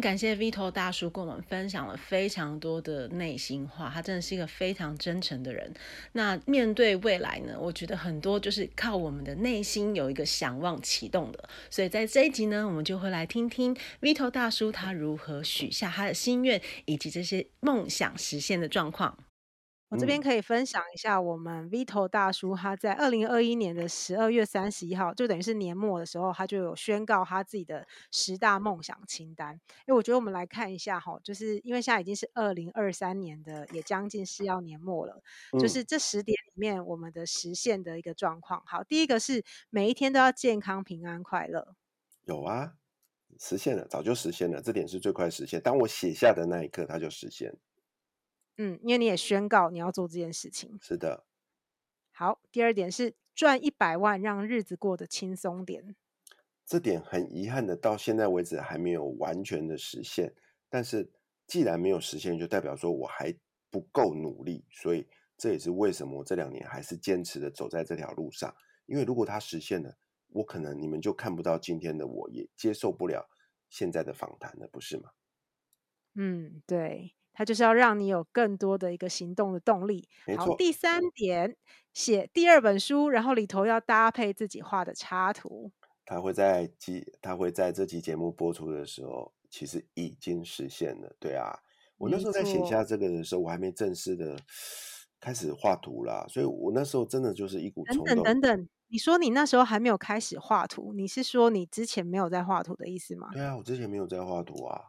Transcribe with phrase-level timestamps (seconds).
[0.00, 5.72] 感谢 Vito 大叔跟我们分享了非常多的内心话，他真的是一个非常真诚的人。
[6.12, 11.48] 那面对未来呢，我觉得很多就是靠我们的内心有一个想望启动的。
[11.70, 19.16] 所以在这一集呢，我们就会来听听 Vito 大叔他如何许下他的心愿，以及这些梦想实现的状况。
[19.88, 29.54] 我这边可以分享一下，我们 Vito 大叔他在二零二一年的十二月三十一号，就等于是年末的时候，他就有宣告他自己的十大梦想清单。
[29.86, 35.22] 因为我觉得我们来看一下哈，就是因为现在已经是二零二三年的，也将近是要年末了，
[35.58, 38.62] 就是这十点里面我们的实现的一个状况。
[38.66, 41.74] 好，第一个是每一天都要健康、平安、快乐。
[42.24, 42.74] 有啊，
[43.40, 45.58] 实现了，早就实现了，这点是最快实现。
[45.62, 47.56] 当我写下的那一刻，它就实现。
[48.58, 50.78] 嗯，因为你也宣告你要做这件事情。
[50.80, 51.24] 是的。
[52.12, 55.94] 好，第二点是赚一百万，让日子过得轻松点。
[56.66, 60.34] 这点很遗憾的，到现在为止还没有完全的实现。
[60.68, 61.10] 但是
[61.46, 63.32] 既然没有实现，就代表说我还
[63.70, 64.66] 不够努力。
[64.70, 65.06] 所以
[65.36, 68.54] 这也是为什么我这两年还是坚持的走在这条路上。
[68.86, 69.96] 因为如果它实现了，
[70.28, 73.30] 我可能你们就看不到今天的我，也接受不了
[73.70, 75.10] 现在的访谈了，不是吗？
[76.14, 77.17] 嗯，对。
[77.38, 80.08] 它就是要让你有更多的一个行动的动力。
[80.36, 81.56] 好，第三点，
[81.94, 85.70] 写第二本书，然后里头要搭配自己画的插图。
[86.04, 91.14] 他会在集，他会在这期节目播出的时候，其实已经实现了。
[91.20, 91.56] 对啊，
[91.96, 94.36] 我那时候在写下这个的时候，我还没正式的
[95.20, 98.04] 开始画图啦，所以我那时候真的就是一股冲动。
[98.04, 103.28] 等等等等，你说你那时候还没有开始画图，你是说你之前没有在画图的意思吗？
[103.32, 104.86] 对啊，我之前没有在画图啊。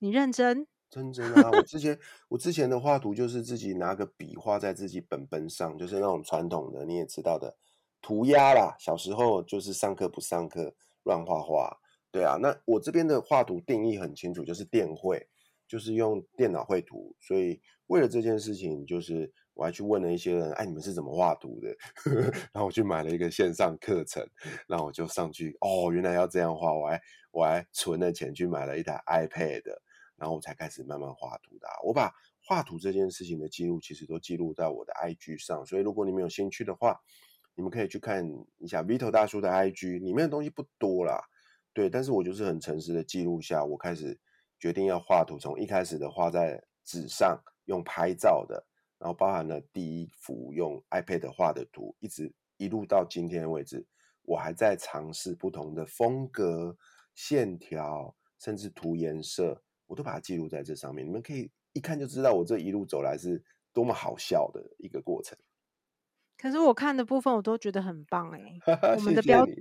[0.00, 0.66] 你认真？
[0.88, 1.50] 真真啊！
[1.52, 1.98] 我之前
[2.28, 7.54] 我之前的画图就是自己拿个笔画在自己本本上，就是那种传统的你也知道的
[8.00, 8.74] 涂鸦啦。
[8.78, 11.76] 小时候就是上课不上课乱画画，
[12.10, 12.38] 对啊。
[12.40, 15.28] 那我这边的画图定义很清楚，就是电绘，
[15.66, 17.14] 就是用电脑绘图。
[17.20, 21.76] 所以为了这件事情，就是我还去问了一些人，哎，你们是怎么画图的？
[22.54, 24.24] 然后我去买了一个线上课程，
[24.68, 29.62] 然后我就上去，哦，原来要这样画，我还我还存了钱去买了一台 iPad。
[30.16, 31.68] 然后我才开始慢慢画图的。
[31.84, 32.12] 我把
[32.42, 35.64] 画图这件事情的记录，其实都记录在我的 IG 上。
[35.66, 36.98] 所以如果你们有兴趣的话，
[37.54, 38.26] 你们可以去看
[38.58, 41.20] 一下 Vito 大叔的 IG，里面的东西不多啦，
[41.72, 41.88] 对。
[41.88, 44.18] 但是我就是很诚实的记录下，我开始
[44.58, 48.64] 决定要画图，从一开始的画在纸上用拍照的，
[48.98, 53.86] 然后包含了第一幅用 iPad 画的图，一直一路到今天为止，
[54.22, 56.76] 我还在尝试不同的风格、
[57.14, 59.62] 线条，甚至涂颜色。
[59.86, 63.42] 我都把它记录在这上面，你们可以一看就知道我这一路走来是
[63.72, 65.36] 多么好笑的一个过程。
[66.38, 68.60] 可是我看的部分我都觉得很棒哎，
[68.96, 69.54] 我们的标准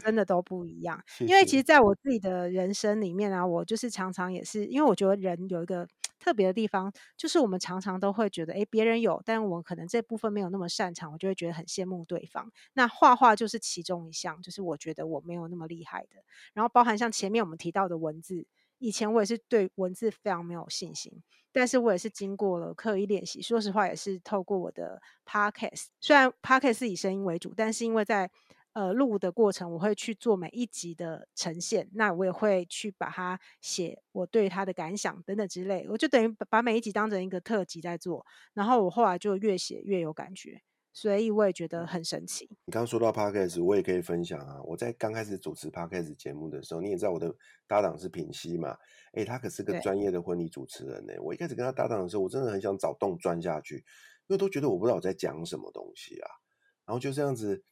[0.00, 1.02] 真的都不一样。
[1.20, 5.86] 因为其实在我自己的人生里面啊，我就是常常也是，因为我觉得人有一个
[6.18, 12.50] 特别的地方，就是我们常常都会觉得，哎，别人有，但我可能这部分没有那么擅长，我就会觉得很羡慕对方。
[12.72, 16.24] 那画画就是其中一项，就是我觉得我没有那么厉害的。
[16.54, 18.46] 然后包含像前面我们提到的文字。
[18.78, 21.22] 以前我也是对文字非常没有信心，
[21.52, 23.40] 但是我也是经过了刻意练习。
[23.40, 28.30] 说实话，也是透过我的 podcast，虽然 podcast 是以声音为主，但是因为在
[28.74, 40.60] 呃录的过程，我会去做每一集的呈现，那我也会去把它写我对它的感想等等之类，我就等于把每一集当成一个特辑在做，然后我后来就越写越有感觉。
[40.96, 42.48] 所以我也觉得很神奇。
[42.64, 44.62] 你刚刚说到 Podcast，我也可以分享啊。
[44.64, 47.36] 我在刚开始主持 Podcast 节目的时候，你也知道我的
[47.66, 48.74] 搭档是品熙嘛？
[49.12, 51.12] 哎，他可是个专业的婚礼主持人呢。
[51.20, 53.84] 我一开始跟他搭档的时候，我真的很想找洞钻下去，因
[54.28, 56.30] 为都觉得我不知道我在讲什么东西啊。
[56.86, 57.62] 然后就这样子，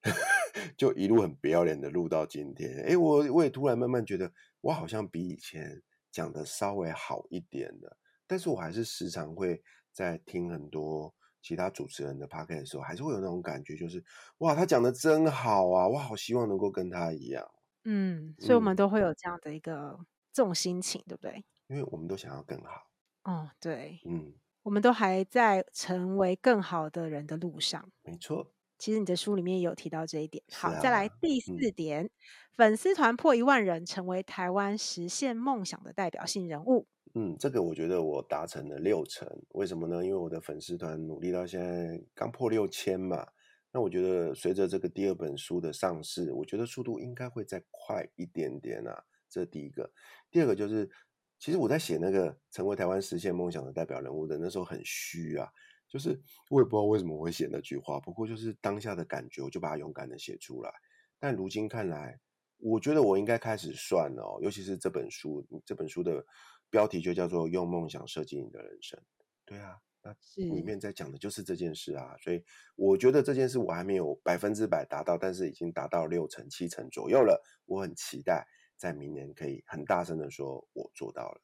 [0.74, 2.82] 就一路很不要脸的录到今天。
[2.86, 4.32] 哎，我我也突然慢慢觉得，
[4.62, 11.14] 我好像比以前讲的稍微好一点了，但是我还是时常会在听很多。
[11.42, 14.02] 其他主持人的 podcast 的时候，还是会有那种感觉，就是
[14.38, 17.46] 哇，他讲的真好啊，我，好希望能够跟他一样。
[17.84, 21.44] 嗯，所以我们都会有这样的一个、嗯、这种心情，对不对？
[21.68, 22.90] 因为我们都想要更好。
[23.24, 27.90] 哦，对，嗯，我们都还在成为更好的人的路上。
[28.02, 30.44] 没错，其实你的书里面也有提到这一点。
[30.52, 32.10] 好，啊、再来第四点，嗯、
[32.56, 36.86] 粉丝团破一万人，成为台湾实现梦想的代表性人物。
[37.14, 40.04] 嗯，这个我觉得我达成了六成，为什么呢？
[40.04, 43.26] 因为我的粉丝团努力到现在刚破六千嘛。
[43.72, 49.04] 那我觉得随着这个第二本书的上市，我觉得速度应该会再快一点点啊。
[49.28, 49.88] 这第一个，
[50.30, 50.90] 第二个就是，
[51.38, 55.48] 其实我在写那个成为台湾实现梦想的代表人物的那时候很虚啊，
[55.88, 60.72] 就是我也不知道为什么我会写那句话，不过就是当下的感觉，我就把它勇敢的写出来。
[61.20, 62.18] 但如今看来，
[62.58, 66.24] 我觉得我应该开始算了哦，尤其是这本书，这本书的
[66.70, 68.98] 标题就叫做“用梦想设计你的人生”。
[69.44, 72.42] 对啊，那里面在讲的就是这件事啊，所以
[72.76, 77.42] 我觉得这件事我还没有百分之百达到，但是已经达到六成、七成左右了。
[77.66, 78.46] 我很期待
[78.76, 81.40] 在明年可以很大声的说，我做到了。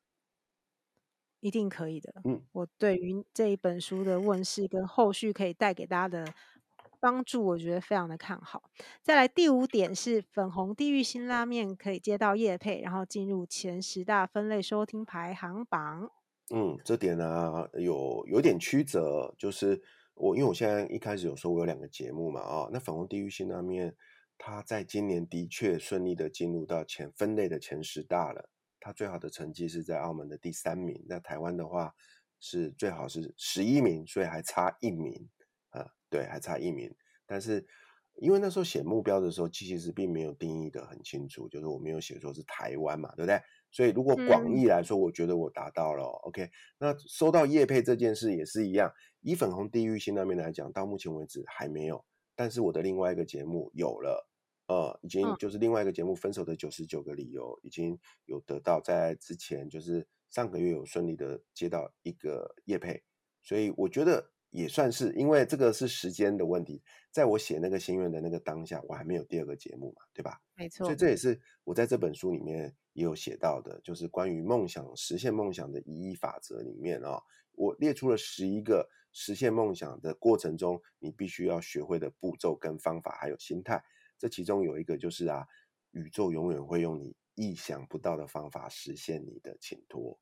[1.41, 2.15] 一定可以的。
[2.25, 6.33] 嗯，我对于这一本书的问世跟后续可以带给大家的
[7.07, 8.65] 帮助，我觉得非常的看好。
[9.01, 16.11] 再来第五点是粉红地狱辛拉面可以接到业配，然后进入前十大分类收听排行榜。
[16.53, 19.81] 嗯，这点呢、有有点曲折，就是
[20.15, 23.95] 我因为我现在一开始有说我有两个节目嘛啊、哦，那粉红地狱辛拉面
[24.37, 28.51] 它在今年的确顺利的进入到前分类的前十大了。
[28.81, 31.95] 它最好的成绩是在澳门的第三名，那台湾的话
[32.41, 35.29] 是最好是十一名，所以还差一名，
[36.17, 36.95] 对，还差一名。
[37.27, 37.67] 但是
[38.17, 43.39] 因为那时候写目标的时候，其实并没有定义的很清楚，就是我没有写说是台湾嘛，对不对？
[43.71, 46.05] 所以如果广义来说，我觉得我达到了。
[46.05, 48.91] 嗯、OK，那收到叶配这件事也是一样，
[49.21, 52.03] 以粉红地域性那边来讲，到目前为止还没有，
[52.35, 54.27] 但是我的另外一个节目有了。
[54.69, 63.01] 呃，已经就是另外一个节目《分手的九十九个理由》已经有得到，在之前就是上个月有顺利的接到一个业配，
[63.45, 70.41] 所以我觉得也算是，因为这个是时间的问题，在我写那个心愿的那个当下，我还没有第二个节目嘛，对吧？
[70.55, 77.23] 没错，所以这也是我在这本书里面也有写到的，就是关于梦想实现梦想的一亿法则里面啊、哦，
[77.53, 83.85] 我列出了十一个实现梦想的过程中你必须要学会的步骤跟方法，还有心态。
[84.19, 85.47] 这其中有一个就是啊，
[85.91, 90.19] 宇宙永远会用你意想不到的方法实现你的请托。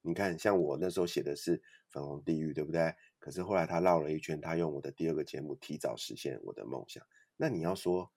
[0.00, 1.60] 你看，像我那时候写的是
[1.90, 2.94] 粉红地狱，对不对？
[3.18, 7.04] 可是后来他绕了一圈，他用我的第二个节目提早实现我的梦想。
[7.36, 8.10] 那你要说，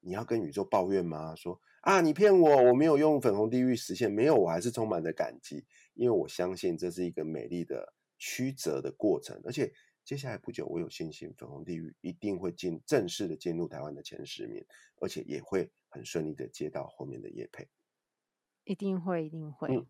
[0.00, 1.34] 你要跟宇宙抱怨吗？
[1.34, 5.64] 说啊，你骗我，我没有用粉红地狱实现，没有，我还是充满着感激，
[5.94, 9.72] 因为我相信这是一个美丽的曲折的过程，而且。
[10.04, 14.64] 接下来不久，我有信心粉红地狱一定会进正式的进入台湾的前十名，
[15.02, 17.68] 而且也会很顺利的接到后面的业配，
[18.64, 19.68] 一定会，一定会。
[19.68, 19.86] 嗯、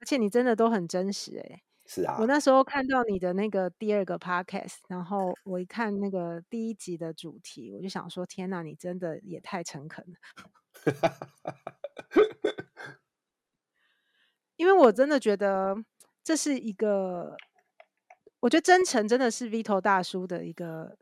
[0.00, 1.62] 而且你真的都很真实哎。
[1.88, 2.18] 是啊。
[2.20, 10.14] 我那时候看到你的那个第二个 podcast，然后我一看那个第一集的主题，我就想说：天哪，你真的也太诚恳了。
[14.54, 15.74] 因为我真的觉得
[16.22, 17.36] 这是一个。
[18.40, 20.96] 我觉得真诚真的是 Vito 大叔的一个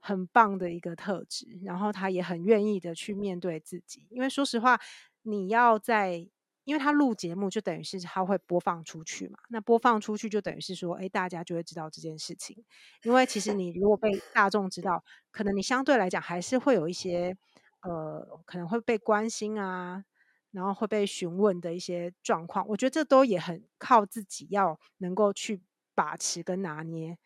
[0.00, 4.06] 很棒的一个特质，然后他也很愿意的去面对自己。
[4.08, 4.80] 因为说实话，
[5.20, 6.26] 你要在，
[6.64, 12.64] 因为他录节目就等于是他会播放出去嘛，那播放出去就等于是说，哎，大家就会知道这件事情。
[13.02, 17.36] 因为其实你如果被 大众知道，可能你相对来讲还是会有一些
[17.82, 20.04] 呃，可能会被关心啊，
[20.50, 22.66] 然后会被询问的一些状况。
[22.68, 25.62] 我觉得这都也很靠自己要能够去。
[25.94, 27.18] 把持跟拿捏，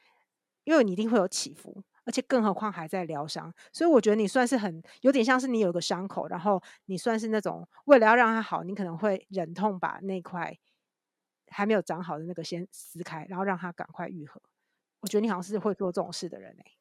[0.65, 10.57] 因为你一定会有起伏，而且更何况还在疗伤，所以我觉得你算是很有点像是你有个伤口，然后你算是那种为了要让它好，你可能会忍痛把那块
[11.49, 14.41] 还没有长好的那个先撕开，然后让它赶快愈合。
[15.01, 16.73] 我觉得你好像是会做这种事的人哎。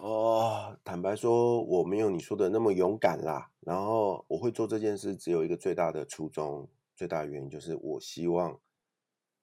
[0.00, 3.50] 哦，坦白说，我没有你说的那么勇敢啦。
[3.60, 8.60] 然后我会做这件事，只有一个最大的初衷，最大的原因就是我希望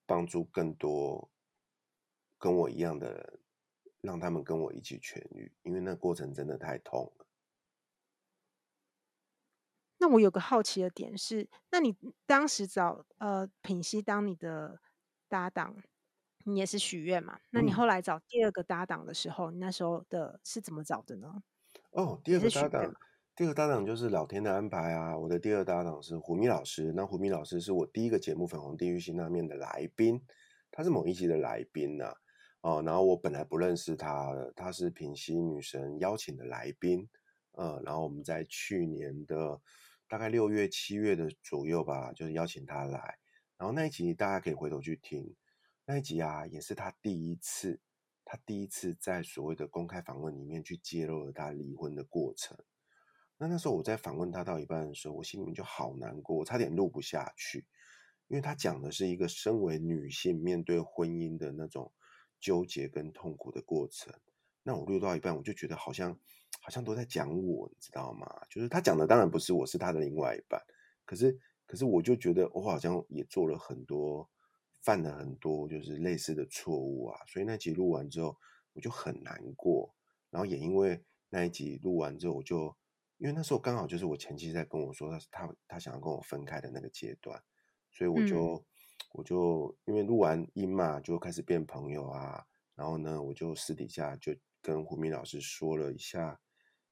[0.06, 1.30] 帮助更多。
[2.38, 3.40] 跟我一样的人，
[4.02, 7.26] 让他们跟我一起痊愈，因为那过程真的太痛了。
[10.00, 14.82] 那我有个好奇的点是，那你当时找呃品熙当你的
[15.28, 15.78] 搭档，
[16.46, 17.40] 你也是许愿嘛？
[17.52, 21.44] 那你后来找第二个搭档的时候，嗯、你那时候的是怎么找的呢？
[21.92, 22.96] 哦，第二个搭档，
[23.36, 25.16] 第二个搭档就是老天的安排啊！
[25.16, 30.26] 我的第二搭档是胡咪老师，那胡咪老师是我第一个节目《粉红地狱辛拉面》的来宾，
[30.72, 32.18] 他是某一集的来宾呐、啊。
[32.62, 37.10] 哦，然后我本来不认识他，他是品熙女神邀请的来宾，
[37.54, 39.60] 呃，然后我们在去年的
[40.08, 43.18] 大概六月、七月的左右吧，就是邀请他来，
[43.58, 45.36] 然后那一集大家可以回头去听，
[45.86, 47.80] 那一集啊，也是他第一次，
[48.24, 52.56] 他第一次在所谓的公开访问里面去揭露了他离婚的过程。
[53.40, 57.66] 那那时候我在访问他到一半的时候，我心里面就好难过，我差点录不下去，
[58.28, 61.92] 因为他讲的是一个身为女性面对婚姻的那种。
[62.42, 64.14] 纠结跟痛苦的过程，
[64.64, 66.12] 那我录到一半，我就觉得好像
[66.60, 68.28] 好像都在讲我，你知道吗？
[68.50, 70.62] 就是他讲的当然不是我，是他的另外一半。
[71.06, 74.30] 可是可是我就觉得我好像也做了很多，
[74.82, 77.20] 犯了很多就是类似的错误啊。
[77.28, 78.36] 所以那集录完之后，
[78.74, 79.94] 我就很难过。
[80.30, 82.76] 然后也因为那一集录完之后，我就
[83.18, 87.42] 因为那时候刚好就是我前妻在跟我说他他他想要跟我分开的那个阶段，
[87.92, 88.66] 所以我就、嗯、
[89.14, 92.46] 我就因为录完音嘛，就开始变朋友啊。
[92.76, 96.40] 然后呢，我就私底下就跟胡明老师说了一下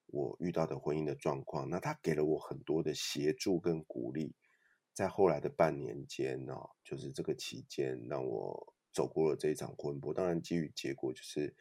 [0.08, 1.70] 我遇到的婚姻的状况。
[1.70, 4.36] 那他给了我很多的协助跟鼓励，
[4.94, 10.14] 在后来的半年间呢、哦，就是这个期间让我走过了这一场婚姻。
[10.14, 11.56] 当然，基于结果就是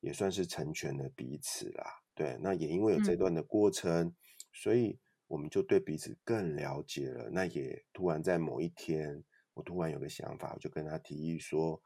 [0.00, 1.84] 也算是成全了彼此啦。
[2.14, 4.16] 对，那也因为有这段的过程，嗯、
[4.52, 7.28] 所以我们就对彼此更了解了。
[7.30, 9.24] 那也突然在某一天，
[9.58, 11.82] 我突然有个想法，我就跟他提议说。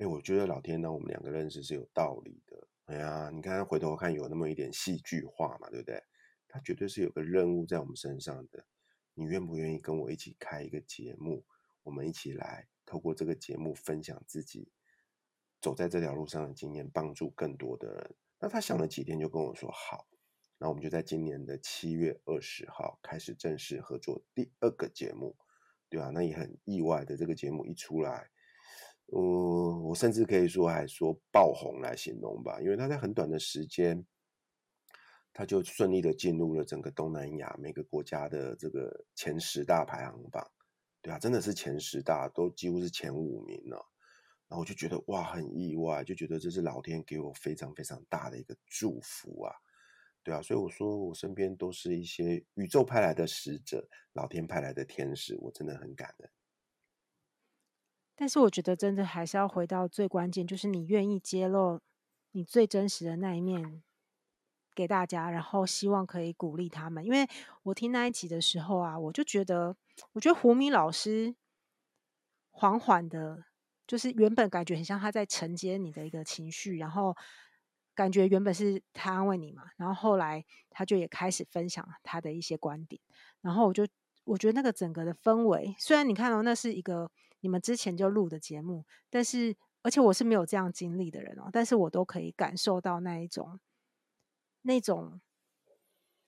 [0.00, 2.68] 哎，我觉得老天呢我们两个认识是有道理的。
[2.84, 6.00] 哎呀，你看回头看有那么一点戏剧化嘛，对不对？
[6.46, 8.64] 他绝对是有个任务在我们身上的。
[9.14, 11.44] 你愿不愿意跟我一起开一个节目？
[11.82, 14.70] 我们一起来透过这个节目分享自己
[15.60, 18.14] 走在这条路上的经验，帮助更多的人。
[18.38, 20.06] 那他想了几天就跟我说好。
[20.58, 25.36] 那我们就在今年的七月二十号开始正式合作第二个节目，
[25.88, 26.10] 对吧？
[26.12, 28.28] 那也很意外的，这个节目一出来。
[29.10, 34.04] 嗯，我甚至可以说还说爆红来形容吧，因为他在很短的时间，
[35.32, 40.46] 他就顺利的进入了整个东南亚每个国家的这个前十大排行榜，
[41.00, 43.82] 对啊，真的是前十大，都几乎是前五名了。
[44.46, 49.54] 然后我就觉得哇，很意外，就觉得这是老天给我非常非常大的一个祝福啊，
[50.22, 56.30] 对啊，所以我说我身边都是一些宇宙派来的使者，老天派来的天使，我真的很感恩。
[58.14, 61.80] 但是我觉得，真的还是要回到最关键，就是你愿意揭露
[62.32, 63.82] 你最真实的那一面
[64.74, 67.04] 给大家，然后希望可以鼓励他们。
[67.04, 67.26] 因为
[67.62, 69.76] 我听那一集的时候啊，我就觉得，
[70.12, 71.36] 我觉得胡明老师
[72.50, 73.44] 缓缓的，
[73.86, 77.16] 就是原本感觉很像他在承接你的一个情绪，然后
[77.98, 83.02] 感觉原本是他安慰你嘛，然后后来他就也开始分享他的一些观点，
[83.40, 83.84] 然后我就
[84.22, 87.10] 我觉得那个整个的氛围，虽然你看到那是一个。
[87.40, 93.60] 你们之前就录的节目，但是而且我是没有这样经历的人哦，但是我都可以感受到那一种
[94.62, 95.20] 那种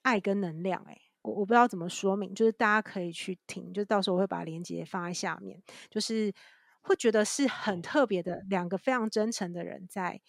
[0.03, 0.81] 爱跟能量。
[0.87, 6.33] 哎，我我不知道怎么说明，就是大家可以去听，就到时候我会把链接放在下面，就是
[6.79, 10.21] 会觉得是很特别的两个非常真诚的人，在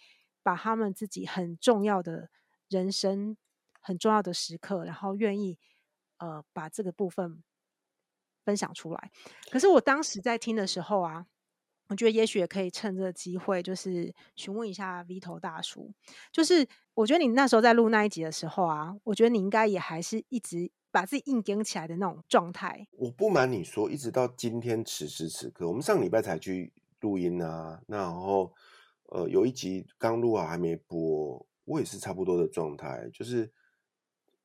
[0.43, 2.29] 把他们自己很重要的
[2.69, 3.35] 人生
[3.81, 5.57] 很重要的时刻，然后愿意
[6.17, 7.41] 呃把这个部分。
[8.45, 9.11] 分享出来，
[9.49, 11.25] 可是我当时在听的时候啊，
[11.87, 15.93] 我觉得也许也可以趁这个机会，就是询问一下 Vito 大叔，
[16.29, 22.85] 就是我觉得你那时候在录那一集的时候啊，我觉得你应该也还是一直把自己硬顶起来的那种状态。
[22.91, 28.53] 我不瞒你说，一直到今天此时此刻，我们上礼拜才去录音啊，那然后
[29.13, 33.49] 呃有一集刚录好还没播，我也是差不多的状态，就是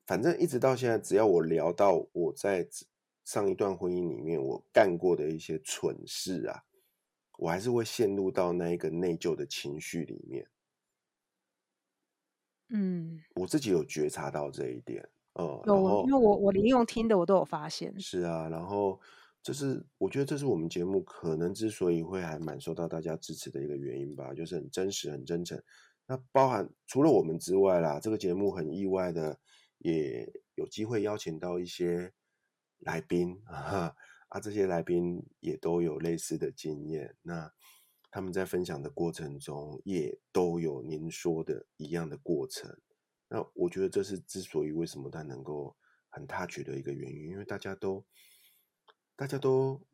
[0.07, 2.69] 反正一直到现在，只要我聊到我在。
[3.25, 6.65] 上一段婚姻里面，我干过的一些蠢事啊，
[7.37, 10.49] 我还是会陷入到那一个内疚的情绪里面。
[12.71, 17.93] 嗯，我自己有觉察到这一点，呃，有，因为我我连用听的我都有发现。
[18.01, 18.99] 是啊，然后
[19.49, 25.59] 这是我觉得这是我们节目可能之所以会还蛮受到大家支持的一个原因吧，就是很真实、很真诚。
[26.07, 29.41] 那包含除了我们之外啦，这个节目很意外的
[29.79, 32.13] 也有机会邀请到一些。
[32.83, 33.93] 来宾 啊，
[34.29, 37.17] 啊，这些来宾也都有类似的经验。
[37.23, 37.53] 那
[38.09, 42.79] 他们在分享的过程中，也都有您说的一样的过程。
[43.29, 45.77] 那我觉得这是之所以为什么他能够
[46.09, 48.07] 很 touch 的一个原因，因为大家都
[49.19, 49.85] 大家都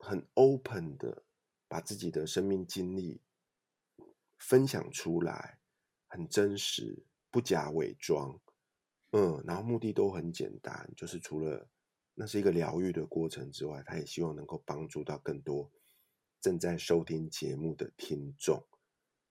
[0.00, 1.22] 很 open 的
[1.68, 3.22] 把自己的生命经历
[4.36, 5.60] 分享出来，
[6.08, 8.40] 很真实，不假伪装。
[9.12, 11.68] 嗯，然后目的都很简单，就是除了
[12.14, 15.70] 那是一个疗愈的过程之外，他也希望能够帮助到更多
[16.40, 18.66] 正在收听节目的听众，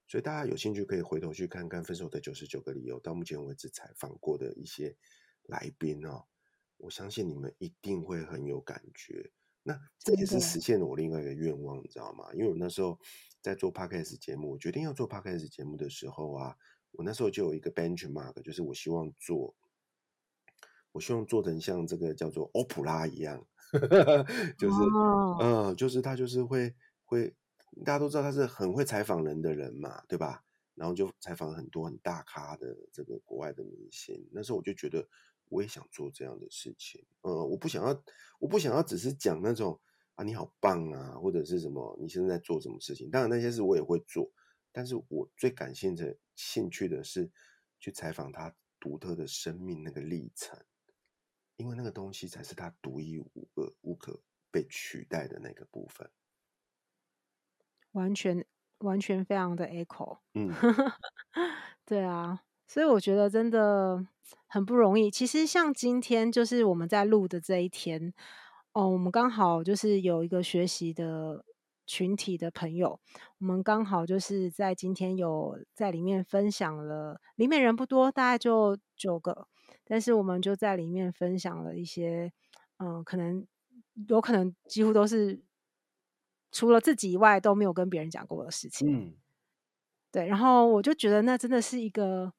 [0.08, 4.96] 所以大家有兴趣可以回头去看看《分手的九十九个理由》到目前为止采访过的一些
[5.44, 6.26] 来宾哦，
[6.78, 9.32] 我相信你们一定会很有感觉。
[9.64, 12.32] 那这也是实现了我另外一个愿望，你知道吗？
[12.34, 13.00] 因为我那时候
[13.42, 16.56] 在做 Podcast 节目，我决定要做 Podcast 节目的时候啊，
[16.92, 19.56] 我那时候就有一个 benchmark，就是我希望做。
[20.92, 23.46] 我希望做成像这个叫做欧普拉一样，
[24.58, 25.42] 就是，嗯、oh.
[25.42, 27.36] 呃，就是他就是会会，
[27.84, 30.46] 大家都知道他是很会采访人的人嘛，对吧？
[30.74, 34.26] 然后就采访很多很大咖的这个国外的明星。
[34.32, 35.06] 那时候我就觉得
[35.50, 38.04] 我也想做这样的事情，呃，我不想要，
[38.40, 39.80] 我不想要只是讲那种
[40.16, 43.10] 啊你好棒啊，或者是什么你现在在做什么事情。
[43.10, 44.32] 当然那些事我也会做，
[44.72, 47.32] 但是我最感兴趣的兴趣的是
[47.80, 48.56] 去采访他。
[48.78, 50.64] 独特的生命那个历程，
[51.56, 54.22] 因为那个东西才是他独一无二、无可
[54.52, 56.08] 被取代的那个部分。
[57.94, 58.46] 完全
[58.80, 60.52] 完全非常的 echo，嗯，
[61.84, 64.06] 对啊，所以我觉得真的
[64.48, 65.10] 很不容易。
[65.12, 68.14] 其实像今天就是我们在录的这一天，
[68.74, 71.44] 哦，我们刚好就是有一个学习的
[71.86, 73.00] 群体的朋友，
[73.40, 79.48] 我们刚好就是在今天有在里面分享了，里面人不多，大概就九个，
[79.86, 82.32] 但是我们就在里面分享了一些，
[82.78, 83.46] 嗯，可能
[84.08, 85.42] 有可能几乎都是。
[86.52, 89.14] 除了自己以外都没有跟别人讲过的事情，嗯，
[90.10, 92.32] 对，然后我就觉得那真的是一个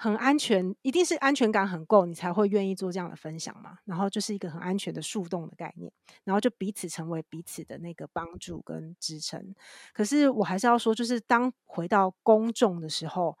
[0.00, 3.78] 很安全，一定是安全感很够，你才会愿意做这样的分享嘛。
[3.84, 5.92] 然后就是一个很安全的树洞的概念，
[6.24, 9.54] 然后就彼此成为彼此的那个帮助跟支撑。
[9.92, 13.36] 可是我还是要说，就是当回到公众的时候，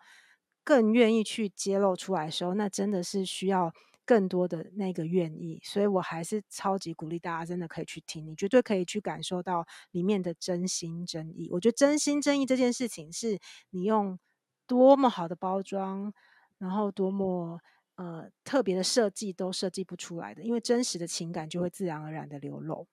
[0.62, 3.72] 更愿意去揭露出来的时候，那真的是需要。
[4.06, 11.48] 更多的那个愿意，所以我还是超级鼓励大家，真的可以去听，你绝对可以去感受到里面的真心真意。
[11.52, 13.38] 我觉得真心真意这件事情，是
[13.70, 14.18] 你用
[14.66, 16.12] 多么好的包装，
[16.60, 17.58] 然后多么
[17.96, 22.86] 呃特别的设计都设计不出来的，因为真实的情感就会自然而然的流露。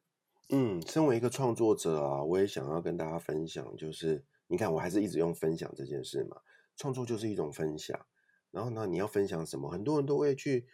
[0.49, 6.37] 嗯，身为一个创作者啊，我也想要跟大家分享，就是你看，我还是一直用分享这件事嘛，
[6.75, 8.03] 创作就是一种分享。
[8.49, 9.69] 然后呢，你要分享什么？
[9.69, 10.65] 很多人都会去。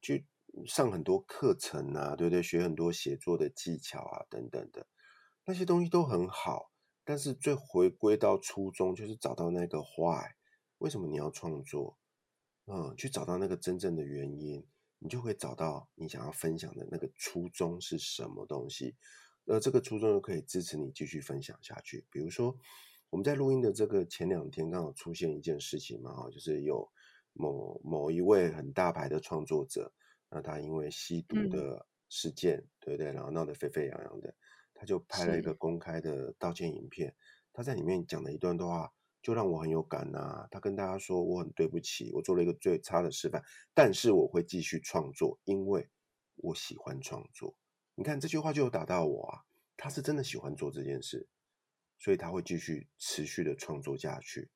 [0.00, 0.26] 去
[0.66, 2.42] 上很多课程啊，对不对？
[2.42, 4.86] 学很多写作的技巧啊，等等的
[5.44, 6.70] 那些东西都很好，
[7.04, 10.30] 但是最回归到初衷，就是找到那个 why，
[10.78, 11.98] 为什么你要创作？
[12.66, 14.64] 嗯，去找到那个真正的原因，
[14.98, 18.96] 你就会找到你想要分享的那个初衷是什么东西，
[19.46, 22.04] 而这个初衷又可以支持你继续分享下去。
[22.10, 22.56] 比如说，
[23.10, 26.90] 我们在录音的这个前两天，刚好出现一件事情嘛，哈，就是有。
[27.34, 29.90] 某某一位很大牌的创作者，
[30.28, 33.10] 那他因为吸毒的事件，嗯、对不对？
[33.10, 34.34] 然后闹得沸沸扬扬的，
[34.74, 37.16] 他就拍了一个公开的道歉影片。
[37.50, 40.48] 他在里面讲了一段的话，就让我很有感呐、啊。
[40.50, 45.88] 他跟大家说：“我很对不起，我做了一个最差的示范，但是我会继续创作，因为
[46.36, 47.54] 我喜欢创作。”
[47.94, 49.40] 你看这句话就有打到我啊！
[49.76, 51.28] 他是真的喜欢做这件事，
[51.98, 54.50] 所以他会继续持续的创作下去。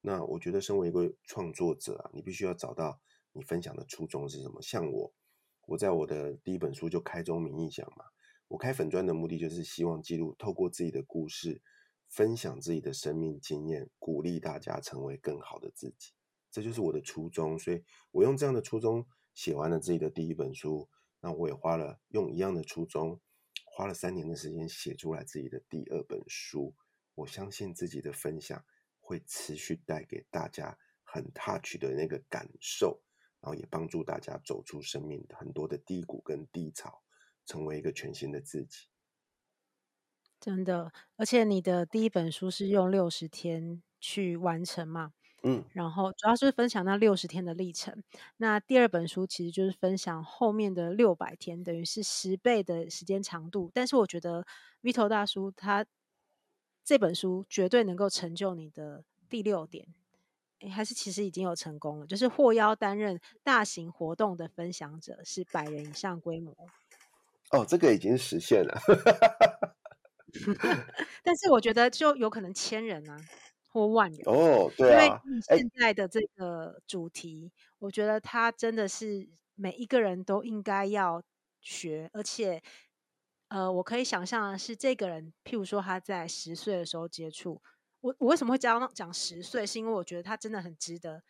[0.00, 3.00] 那我觉得，身为一个创作者啊，你必须要找到
[3.32, 4.62] 你分享的初衷是什么。
[4.62, 5.12] 像我，
[5.66, 8.04] 我在我的第一本书就开宗明义讲嘛，
[8.48, 11.60] 我开粉砖的目的就是希望记录，透过自己的故事，
[12.08, 16.12] 分享自己的生命经验，鼓励大家成为更好的自己。
[16.50, 17.58] 这就是我的初衷。
[17.58, 20.88] 所以我用这样的初衷写完了自己的第一本书，
[21.20, 23.20] 那我也花了用一样的初衷，
[23.64, 26.74] 花了三年的时间写出来自己的第二本书。
[27.14, 28.64] 我相信自己的分享。
[29.00, 33.00] 会持续带给大家很 touch 的那个感受，
[33.40, 37.02] 然后也帮助大家走出生命很多的低谷跟低潮，
[37.46, 38.88] 成为一个全新的自己。
[40.40, 45.12] 真的，而且你的第一本书是用六十天去完成嘛？
[45.42, 48.02] 嗯，然后主要是分享那六十天的历程。
[48.38, 53.70] 那第二本书其实就是分享后面的六百天，等于是十倍的时间长度。
[53.72, 54.46] 但是我觉得
[54.82, 55.86] Vito 大叔他。
[56.84, 59.86] 这本书绝对能够成就你的第六点，
[60.60, 66.56] 诶，还是其实已经有成功了，就是获邀担任大型活动的分享者，是百人以上规模。
[67.50, 68.80] 哦，这个已经实现了，
[71.22, 73.16] 但是我觉得就有可能千人啊，
[73.68, 81.22] 或万人哦，对啊，因为现在的这个主题，我觉得它真的是每一个人都应该要
[81.60, 82.62] 学，而且。
[83.50, 87.62] 呃，我可以想象的是，这个人，譬如说他在十岁的时候接触
[88.02, 89.66] 我，我为什么会讲讲十岁？
[89.66, 91.22] 是因为我觉得他真的很值得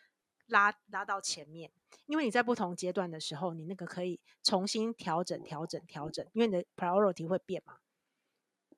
[0.48, 1.70] 拉拉到前面，
[2.06, 7.74] 因为你在不同阶段的时候，你那个可以重新调整、调整、调整，因为你的 priority 会变嘛。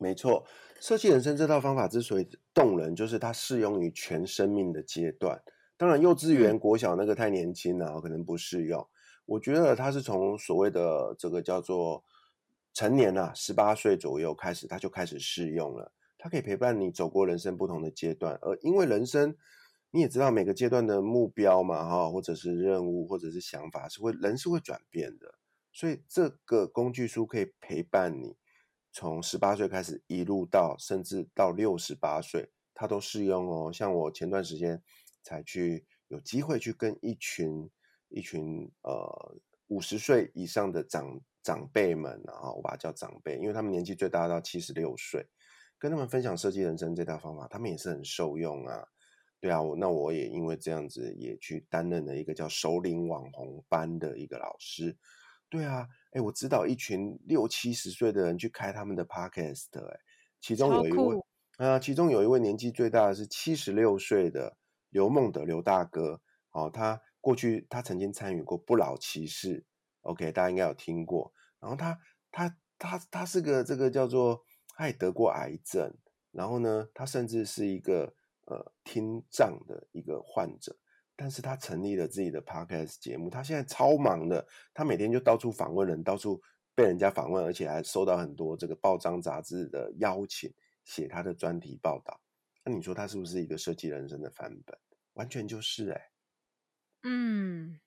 [0.00, 0.44] 没错，
[0.80, 5.40] 设计人生这套方法之所以动人，就是它适用于全生命的阶段。
[5.76, 8.84] 当然，幼稚园、国小那个太年轻了，可能不适用。
[9.26, 12.02] 我觉得它是从所谓的这个叫做。
[12.72, 15.90] 成年啊，十八岁左右开始，他就开始适用了。
[16.16, 19.36] 他可以陪伴你走过人生不同的阶段，而因为人生
[19.90, 25.34] 你也知道，每个阶段的目标嘛，哈，或者是任务，或者是想法，是会人是会转变的。
[25.72, 28.36] 所以这个工具书可以陪伴你
[28.92, 33.72] 从十八岁开始，一路到甚至到六十八岁，它都适用哦。
[33.72, 34.82] 像我前段时间
[35.22, 37.70] 才去有机会去跟一群
[38.08, 39.36] 一群呃
[39.68, 41.20] 五十岁以上的长。
[41.42, 45.26] 长辈们，然后我把他叫长辈，因为他们年纪最大到七十六岁，
[45.78, 48.86] 跟他们分享设计人生这套方法，他们也是很受用啊。
[49.40, 54.94] 对啊，我那我也因为这样子也去担任了一个叫首领网红班的一个老师。
[55.50, 60.00] 对啊，哎，我知道一群六七十岁的人去开他们的 podcast，哎，
[60.40, 61.20] 其中有一位
[61.58, 64.56] 啊，其中有一位年纪最大的是七十六岁的
[64.88, 69.64] 刘梦德刘大哥，哦，他过去他曾经参与过不老骑士
[70.02, 71.32] ，OK，大家应该有听过。
[71.58, 71.98] 然后他
[72.30, 74.44] 他他他是个这个叫做
[74.76, 75.92] 他也得过癌症，
[76.30, 78.14] 然后呢，他甚至是一个。
[78.46, 80.76] 呃，听障的一个患者，
[81.22, 86.40] 但是他成立了自己的 podcast 节目，他现在超忙的，他每天就到处访问人，到处
[86.74, 90.50] 被人家访问，而且还收到很多这个报章杂志的邀请，
[90.82, 92.18] 写他的专题报道。
[92.64, 94.74] 那你说他是不是一个设计人生的范本？
[95.12, 96.10] 完全就是哎、欸，
[97.02, 97.78] 嗯，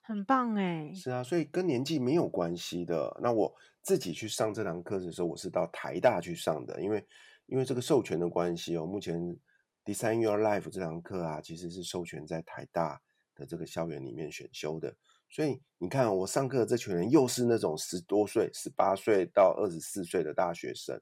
[0.00, 3.14] 很棒哎，是啊，所以跟年纪没有关系的。
[3.20, 7.06] 那我自己去上这堂课的时候，我是到台大去上的，因为
[7.44, 9.36] 因为这个授权的关系哦，目前。
[9.84, 13.00] Design Your Life 这堂课啊，其实是授权在台大
[13.34, 14.96] 的这个校园里面选修的，
[15.28, 20.98] 所以你看我上课的这群人又是那种十多岁、十八岁到二十四岁的大学生，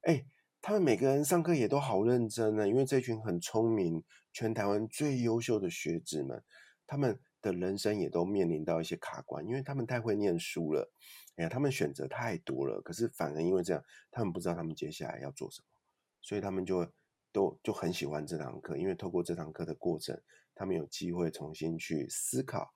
[0.00, 0.24] 哎，
[0.60, 6.42] 他们每个人上课也都好认真呢，因为这群很聪明、全台湾最优秀的学子们，
[6.86, 10.90] 他们的人生也都面临到一些卡关，因为他们太会念书了，
[11.36, 15.66] 哎呀，他们选择太多了，可是反而因为这样，他们不知道他们接下来要做什么，
[16.22, 16.90] 所以他们就。
[17.32, 20.20] 都就很喜欢这堂课，因为透过这堂课的过程，
[20.54, 22.74] 他们有机会重新去思考，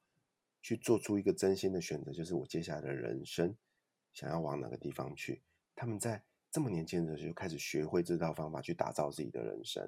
[0.63, 3.57] 去做出一个真心的选择，就是我接下来的人生
[4.13, 5.43] 想要往哪个地方去。
[5.75, 9.83] 他们在这么年轻的时候就开始学会这套方法去打造自己的人生，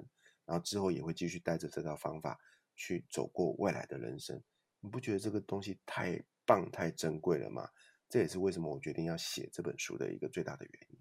[0.45, 2.37] 然后之后也会继续带着这套方法
[2.75, 4.41] 去走过未来的人生。
[4.79, 7.69] 你不觉得这个东西太棒、太珍贵了吗？
[8.09, 10.99] 这也是为什么我决定要写这本书的一个最大的原因。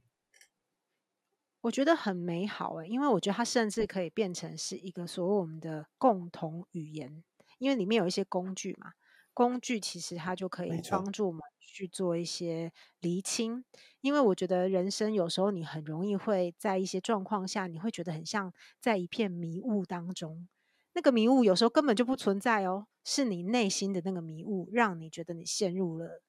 [1.67, 7.25] 我觉得很美好诶，因为我觉得它甚至可以变成是一个所谓我们的共同语言，
[7.59, 8.93] 因为里面有一些工具嘛，
[9.35, 13.65] 工具其实它就可以帮助我们去做一些厘清。
[14.01, 20.47] 因为我觉得人生有时候你很容易会在一些状况下，你会觉得很像在一片迷雾当中，
[20.93, 26.23] 那个迷雾有时候根本就不存在哦，是你内心的那个迷雾，让你觉得你陷入了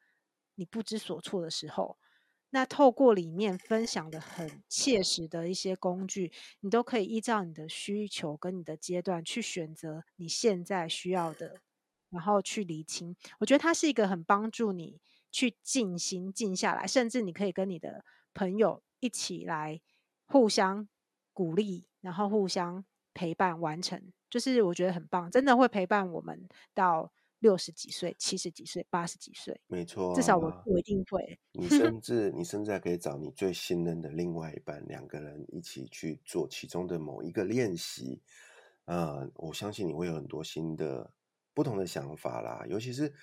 [0.55, 1.99] 你不知所措的时候。
[2.49, 6.31] 那透过里面分享的很切实的一些工具，
[6.61, 11.59] 你都可以依照你的需求跟你的阶段去选择你现在需要的，
[12.09, 13.15] 然后去厘清。
[13.39, 19.81] 我觉得它是一个很帮助你去静心静下来，甚至你可以跟你的朋友一起来
[20.25, 20.87] 互相
[21.33, 24.01] 鼓励，然后互相陪伴完成。
[24.29, 27.11] 就是我觉得很棒，真的会陪伴我们到。
[27.39, 31.39] 六十几岁、七十几岁、八十几岁，没错，至少我我一定会。
[31.51, 38.21] 你甚 至你甚至还可以找你最信任的另外一半，两个人一起去做其中的某一个练习。
[38.85, 41.13] 呃，我相信你会有很多新的、
[41.53, 42.65] 不同的想法啦。
[42.67, 43.13] 尤其是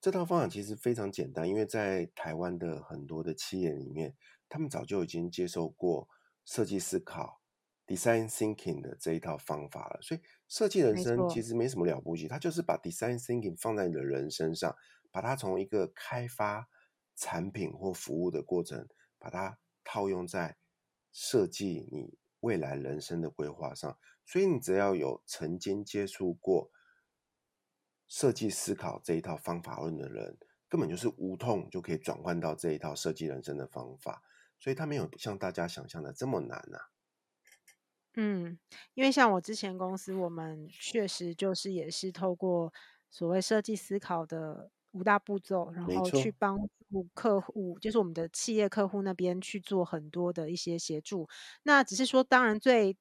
[0.00, 4.16] 这套方法其实非常简单，因为在台湾的很多的企业里面，
[4.48, 6.08] 他们早就已经接受过
[6.44, 7.40] 设计思考。
[7.86, 14.74] Design thinking 的这一套方法了，所以设计人生其实没什么了不起，它就是把 design thinking 放在你的人身上，
[15.10, 16.66] 把它从一个开发
[17.14, 20.56] 产品或服务的过程，把它套用在
[21.12, 23.98] 设计你未来人生的规划上。
[24.24, 26.70] 所以你只要有曾经接触过
[28.08, 30.38] 设计思考这一套方法论的人，
[30.70, 34.22] 根本就是无痛就可以转换到这一套设计人生的方法，
[34.58, 36.93] 所以它没有像大家想象的这么难啊。
[38.16, 38.56] 嗯，
[38.94, 42.72] 因为像我之前公司，我们确实就是也是透过
[43.10, 46.56] 所谓设计思考的五大步骤，然后去帮
[46.90, 51.28] 助客户，就是我们的企业客户那边去做很多的一些协助。
[51.64, 52.96] 那只是说，当然最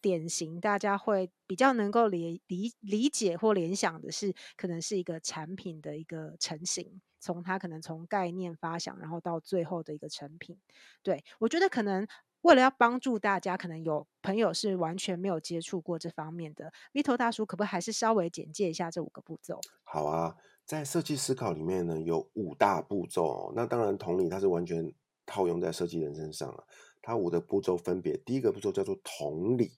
[0.00, 10.58] 典型，大家会比较能够理理理解或联想的是，可能是一个产品的一个成型，从它可能从概念发想，然后到最后的一个成品。
[11.04, 12.04] 对，我觉得可能。
[12.46, 19.58] 为了要帮助大家，可能有朋友是完全没有接触过这方面的，Vito 大叔可不可以还是稍微简介一下这五个步骤？
[19.82, 23.52] 好啊，在设计思考里面呢，有五大步骤。
[23.56, 24.92] 那当然，同理，它是完全
[25.26, 26.64] 套用在设计人身上了。
[27.02, 29.72] 它五的步骤分别，第一个步骤叫做同理，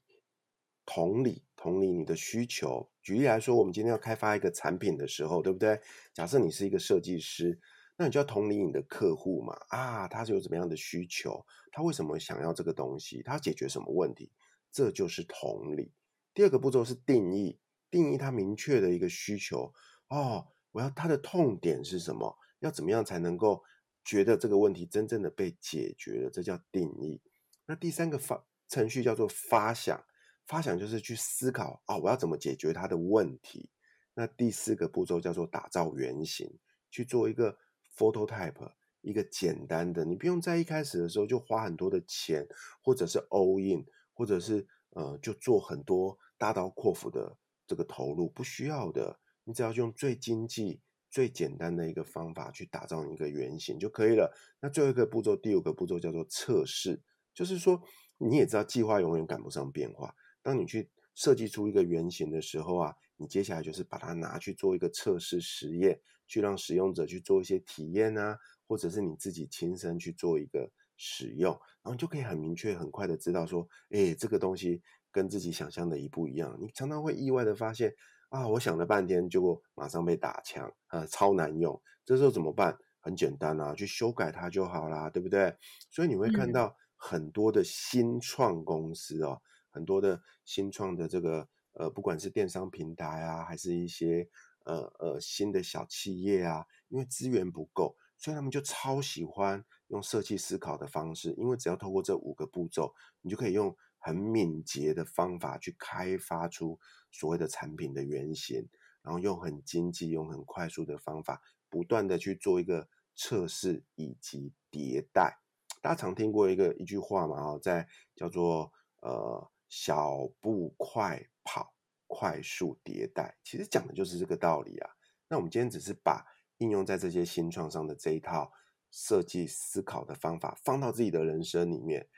[0.84, 2.90] 同理，同理你的需求。
[3.00, 5.80] 举例来说，我们今天要开发一个产品的时候，对不对？
[6.12, 7.58] 假设你是一个设计师。
[8.00, 11.44] 那你就要同理你的客户嘛，啊，他是有怎么样的需求？
[11.72, 13.22] 他为什么想要这个东西？
[13.24, 14.30] 他解决什么问题？
[14.70, 15.92] 这就是同理。
[16.32, 17.58] 第二个步骤是定义，
[17.90, 19.72] 定义他明确的一个需求。
[20.10, 22.38] 哦，我要他的痛点是什么？
[22.60, 23.64] 要怎么样才能够
[24.04, 26.30] 觉得这个问题真正的被解决了？
[26.30, 27.20] 这叫定义。
[27.66, 30.00] 那第三个发程序叫做发想，
[30.46, 33.68] 发想就是去思考啊，我要怎么解决它的问题。
[34.14, 36.58] 那第四个步骤叫做打造原型，
[36.90, 37.58] 去做一个
[37.98, 42.46] phototype，一个简单的，你不用在一开始的时候就花很多的钱，
[42.80, 50.80] 或者是 all in，或者是呃就做很多大刀阔斧的这个投入，不需要的，你只要用最经济、
[51.10, 54.32] 最简单的一个方法去打造一个原型就可以了。
[54.60, 57.02] 那最后一个步骤，第五个步骤叫做测试，
[57.34, 57.82] 就是说
[58.16, 62.94] 你也知道计划永远赶不上变化，当你去设计出一个原型的时候啊。
[63.20, 68.38] 你接下来就是把它拿去做一个测试实验，去让使用者去做一些体验啊，
[68.68, 71.50] 或者是你自己亲身去做一个使用，
[71.82, 76.56] 然后你就可以很明确、很快的知道说，哎，这个东西跟自己想象的一不一样。
[76.60, 77.92] 你常常会意外的发现，
[78.28, 81.80] 啊，我想了半天，结果马上被打枪，啊，超难用。
[82.04, 82.76] 这时候怎么办？
[83.00, 85.56] 很简单啊，去修改它就好啦，对不对？
[85.90, 91.48] 所以你会看到很多的新创公司哦，很多的新创的这个。
[91.74, 94.28] 呃，不管是电商平台啊，还是一些
[94.68, 106.78] 呃呃新的小企业啊，因为资源不够，所以他们就超喜欢用设计思考的方式，因为只要透过这五个步骤，你就可以用很敏捷的方法去开发出
[107.10, 108.68] 所谓的产品的原型，
[109.02, 115.38] 然后用很经济、用很快速的方法，不断的去做一个测试以及迭代。
[115.80, 121.26] 大家常听过一个一句话嘛，哦，在叫做呃小步快。
[121.50, 121.72] 跑，
[122.08, 124.90] 快速迭代，其实讲的就是这个道理啊。
[125.28, 126.24] 那我们今天只是把
[126.56, 128.50] 应用在这些新创上的这一套
[128.90, 132.08] 设计思考的方法放到自己的人生里面，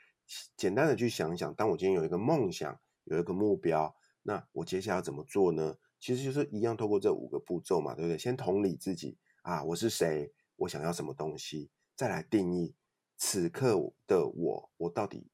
[0.55, 5.77] 简单的去想一想，当我今天有一个梦想，有一个目标，那我接下来要怎么做呢？
[5.99, 8.17] 其实就是一样，透过这五个步骤嘛，对不对？
[8.17, 10.33] 先同理自己啊，我是谁？
[10.55, 11.69] 我想要什么东西？
[11.95, 12.73] 再来定义
[13.17, 13.75] 此刻
[14.07, 15.29] 的我，我到底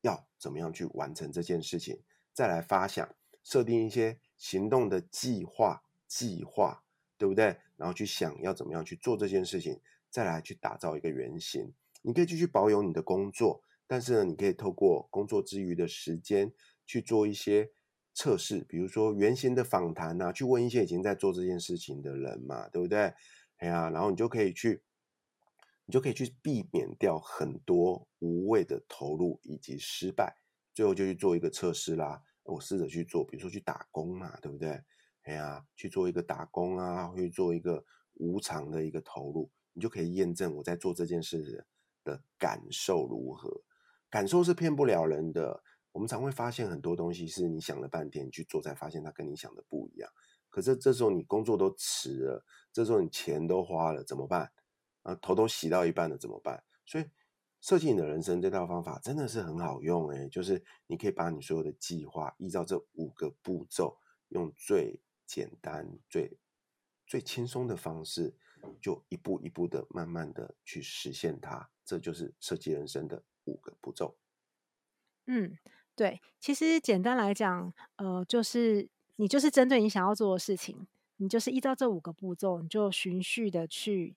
[0.00, 2.00] 要怎么样去完成这件事情？
[2.32, 3.06] 再来发想。
[3.46, 6.82] 设定一些行动的计划，计划
[7.16, 7.56] 对不对？
[7.76, 9.80] 然后去想要怎么样去做这件事情，
[10.10, 11.72] 再来去打造一个原型。
[12.02, 16.52] 你可以继续保有你的工作，但是呢，你可以透过工作之余的时间
[16.84, 17.70] 去做一些
[18.12, 23.14] 测试，比如说原型的访谈啊，去问一些已经在做这件事情的人嘛，对不对？
[23.58, 24.82] 哎呀，然后你就可以去，
[25.84, 30.36] 你就可以去避免掉很多无谓的投入以及失败，
[30.74, 32.24] 最后就去做一个测试啦。
[32.46, 34.80] 我试着去做，比如说去打工嘛，对不对？
[35.22, 41.66] 哎呀，去做一个打工啊，去做一个无偿的一个投入，你就可以验证我在做这件事
[42.04, 43.62] 的感受如何。
[44.08, 45.62] 感受是骗不了人的。
[45.90, 50.08] 我们常会发现很多东西是你想了半天去做，才发现它跟你想的不一样。
[50.48, 54.52] 可是这时候你工作都辞了，这时候你钱都花了，怎么办？
[55.02, 56.62] 啊，头都洗到一半了，怎么办？
[56.84, 57.04] 所以。
[57.60, 66.38] 设计你的人生这套方法真的是很好用诶，就是你可以把你所有的计划依照这五个步骤，用最简单、最
[67.06, 68.36] 最轻松的方式，
[68.80, 71.68] 就一步一步的、慢慢的去实现它。
[71.84, 74.16] 这就是设计人生的五个步骤。
[75.26, 75.56] 嗯，
[75.94, 84.16] 对，其实简单来讲，呃，就是你就是针对你想要做的事情，你就是依照这五个步骤，你就循序的去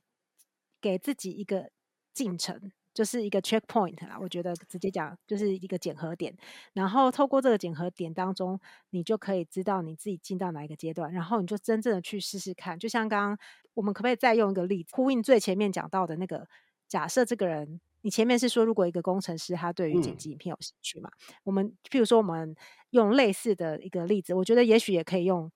[0.81, 1.71] 给自己一个
[2.13, 2.71] 进程。
[2.99, 6.35] 就是一个 checkpoint 啦，我觉得直接讲就是一个检核点，
[6.73, 8.59] 然后透过这个检核点当中，
[8.89, 12.77] 你就可以知道你自己进到哪一个阶段，然后你就真正的去试试看。
[12.77, 13.39] 就像刚刚
[13.73, 16.45] 我们可不可以再用一个例子，呼应最前面讲到的那个
[16.89, 22.53] 假设，这个人你前面是说，如果一个工程师他对于剪辑影片有兴趣嘛，嗯、我们譬如说我们
[22.89, 25.49] 用类似的一个例子，我觉得也许也可以用。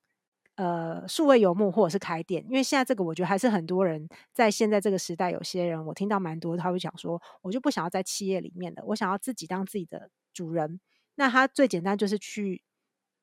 [0.56, 10.80] 呃，数位游牧或者是开店，因为现在这个我觉得还是很多人在现在这个时代，有些人我听到蛮多，他会讲说，我就不想要在企业里面的，我想要自己当自己的主人。
[11.16, 12.62] 那他最简单就是去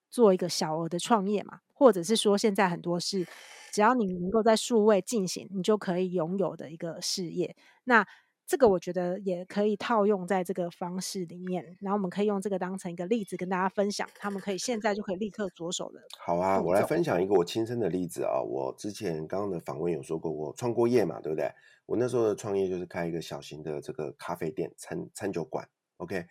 [0.10, 3.26] 做一个小额的创业嘛，或者是说现在很多是
[3.72, 7.56] 只要你能够在数位进行，你就可以拥有的一个事业。
[7.86, 8.06] 那
[8.52, 16.02] 这个我觉得也可以套用在这个方式里面，然后我们可以用这个当成一个例子跟大家分享，他们可以现在就可以立刻着手的。
[16.20, 18.42] 好啊，我来分享一个我亲身的例子啊。
[18.42, 21.50] 我之前刚刚的访问有说过，我创过业嘛，对不对？
[21.86, 25.70] 我那时候的创业就是开一个小型的这个咖啡店、餐餐酒馆。
[25.96, 26.26] OK，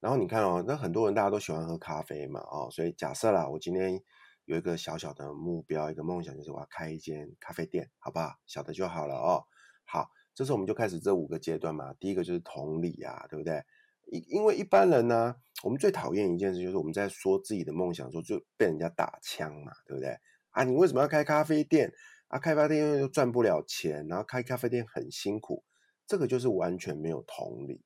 [0.00, 4.02] 然后你看哦，那很多人大家都喜欢喝咖啡嘛，哦，所以假设啦，我今天
[4.46, 8.32] 有一个小小的目标，一个梦想，就是我要开一间咖啡店，好不好？
[8.46, 9.44] 小的就好了哦。
[9.84, 10.08] 好。
[10.34, 11.92] 这时候我们就开始这五个阶段嘛。
[12.00, 13.62] 第一个就是同理啊，对不对？
[14.10, 20.16] 因因为一般人呢、我们最讨厌一件事就是我们在说自己的梦想的时候就被人家打枪嘛，对不对？
[20.50, 21.92] 啊，你为什么要开咖啡店？
[22.28, 25.64] 啊，开咖啡店又赚不了钱，然后开咖啡店很辛苦，
[26.06, 27.82] 这个就是完全没有同理。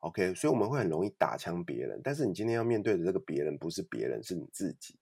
[0.00, 2.00] OK，所以我们会很容易打枪别人。
[2.02, 4.98] 但是你今天要面对的这个别人不是别人，是你自己。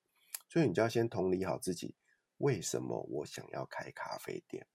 [0.47, 1.95] 所以你就要先同理好自己，
[2.37, 4.67] 为什么我想要开咖啡店？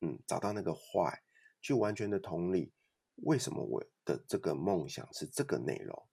[0.00, 1.22] 嗯，找到那个坏
[1.64, 2.74] 去完全的同理，
[3.22, 6.06] 为什么我的这个梦想是这个内容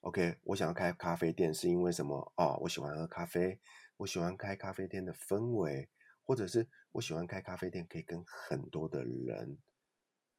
[0.00, 2.32] ？OK，我想要开咖啡店是因为什么？
[2.34, 3.60] 哦，我喜欢喝咖啡，
[3.98, 5.88] 我喜欢开咖啡店的氛围，
[6.24, 9.58] 或者是我喜欢开咖啡店可以跟很多的人。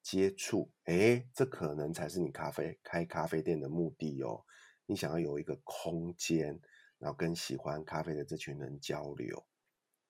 [0.02, 4.44] 接触，诶，这可能才是你咖啡开咖啡店的目的哦。
[4.86, 6.60] 你想要有一个空间，
[6.98, 9.46] 然后跟喜欢咖啡的这群人交流，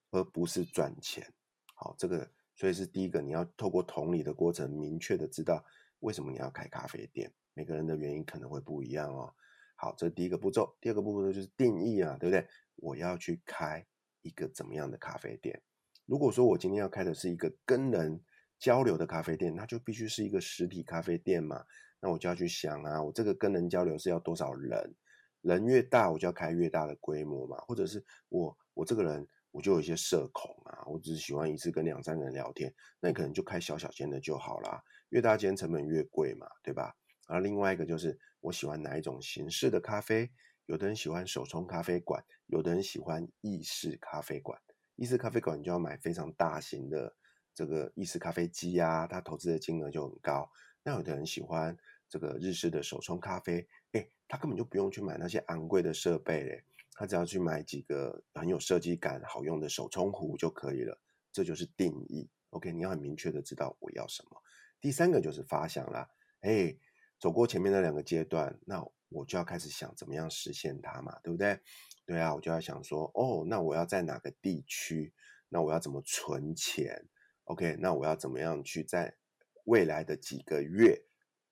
[0.10, 1.32] 而不是赚钱。
[1.75, 5.65] 好，这个所以是第一个，你要透过同理的过程，明确的知道
[6.02, 7.34] 为什么你要开咖啡店。
[7.56, 9.34] 每个人的原因可能会不一样哦。
[9.74, 10.78] 好，这是第一个步骤。
[10.80, 12.47] 第二个步骤就是定义啊，对不对？
[12.76, 13.84] 我要去开
[14.21, 15.60] 一个怎么样的咖啡店？
[16.06, 18.21] 如果说我今天要开的是一个跟人。
[18.60, 21.65] 交流的咖啡店，那就必须是一个实体咖啡店嘛。
[22.00, 24.93] 那我就要去想啊，我这个跟人交流是要多少人？
[25.41, 27.58] 人越大，我就要开越大的规模嘛。
[27.62, 34.82] 或者是我我这个人我就有一些社恐啊，我只是喜欢一次跟两三个人聊天，那你可能就开小小间的就好啦。
[35.10, 36.96] 越大间成本越贵嘛，对吧？
[37.28, 40.32] 然后另外一个就是我喜欢哪一种形式的咖啡？
[40.66, 44.60] 有的人喜欢手冲咖啡馆，有的人喜欢意式咖啡馆。
[44.96, 47.16] 意式咖啡馆你就要买非常大型的。
[47.54, 50.50] 这个意式咖啡机啊，它投资的金额就很高。
[50.84, 56.64] 那有的人喜欢这个日式的手冲咖啡，诶，他根本就不用去买那些昂贵的设备嘞，
[57.02, 60.96] 他只要去买几个很有设计感、好用的手冲壶就可以了。
[61.32, 62.30] 这就是定义。
[62.52, 64.40] OK，你要很明确的知道我要什么。
[64.80, 66.08] 第三个就是发想啦，
[66.42, 66.78] 诶，
[67.20, 71.60] 走过前面那两个阶段，那我就要开始想怎么样实现它嘛，对不对？
[72.06, 75.12] 对啊，我就要想说，哦，那我要在哪个地区？
[75.50, 77.04] 那我要怎么存钱
[77.46, 79.16] ？OK，那我要怎么样去在
[79.64, 81.02] 未来的几个月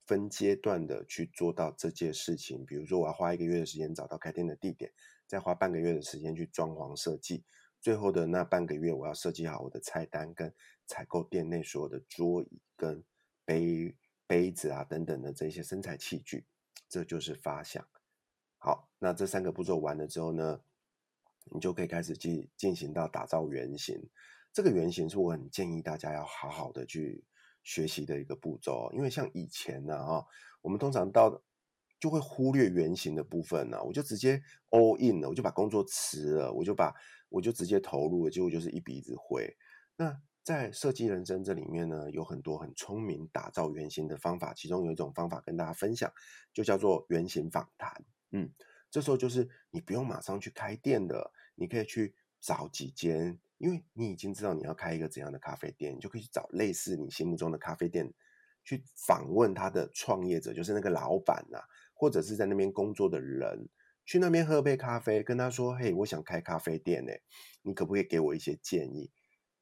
[0.05, 2.63] 分阶段的去做到这件事情？
[2.67, 4.91] 比如说，我要花一个月的时间找到开店的地点，
[5.29, 7.43] 再花半个月的时间去装潢设计，
[7.79, 10.51] 最后的那半个月我要设计好我的菜单跟
[10.87, 13.03] 采购店内所有的桌椅跟
[13.45, 16.47] 杯杯子啊等等的这些生产器具，
[16.89, 17.87] 这就是发想。
[18.57, 20.59] 好，那这三个步骤完了之后呢，
[21.51, 24.09] 你就可以开始进进行到打造原型。
[24.51, 27.23] 这个原型是我很建议大家要好好的去
[27.63, 30.25] 学习的一个步骤，因为像以前呢，哈，
[30.63, 31.39] 我们通常到
[31.99, 36.93] 就会忽略原型的部分呢，我就直接 all in 了，我就把工作辞了，我就把
[37.29, 39.53] 我就直接投入了，结果就是一鼻子灰。
[39.95, 46.11] 那在设计人生这里面呢，有很多很聪明打造原型的方法，其中有一种方法跟大家分享，
[46.53, 47.93] 就叫做原型访谈。
[48.31, 48.49] 嗯，
[48.89, 53.39] 这时候就是你不用马上去开店的，你可以去找几间。
[53.57, 58.09] 因为你已经知道你要开一个怎样的咖啡店，你就可以去找类似你心目中的咖啡店，
[58.63, 61.59] 去访问他的创业者，就是那个老板呐、
[61.99, 63.67] 或者是在那边工作的人，
[64.05, 67.11] 去那边喝杯咖啡，跟他说：“嘿，我想开咖啡店呢，
[67.61, 69.11] 你可不可以给我一些建议？”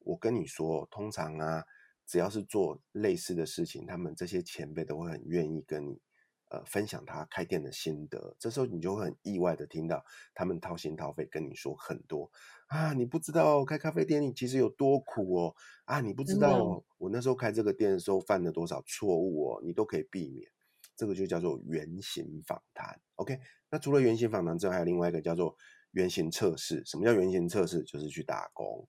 [0.06, 1.64] 我跟你说，通常啊，
[2.06, 6.00] 只要是做类似的事情，他们这些前辈都会很愿意跟你。
[6.50, 12.30] 呃，分享他开店的心得，这时候你就会很意外的听到他们掏心掏肺跟你说很多
[12.68, 20.50] 啊，你不知道开咖啡店你其实有多苦哦，啊，你不知道我那时候开这个店的时候犯了多少错误哦，你都可以避免，
[20.98, 23.00] 这个就叫做原型访谈。
[23.14, 23.38] OK，
[23.70, 25.56] 那除了原型访谈之外，还有另外一个叫做
[25.92, 26.84] 原型测试。
[26.84, 27.84] 什么叫原型测试？
[27.84, 28.86] 就是去打工，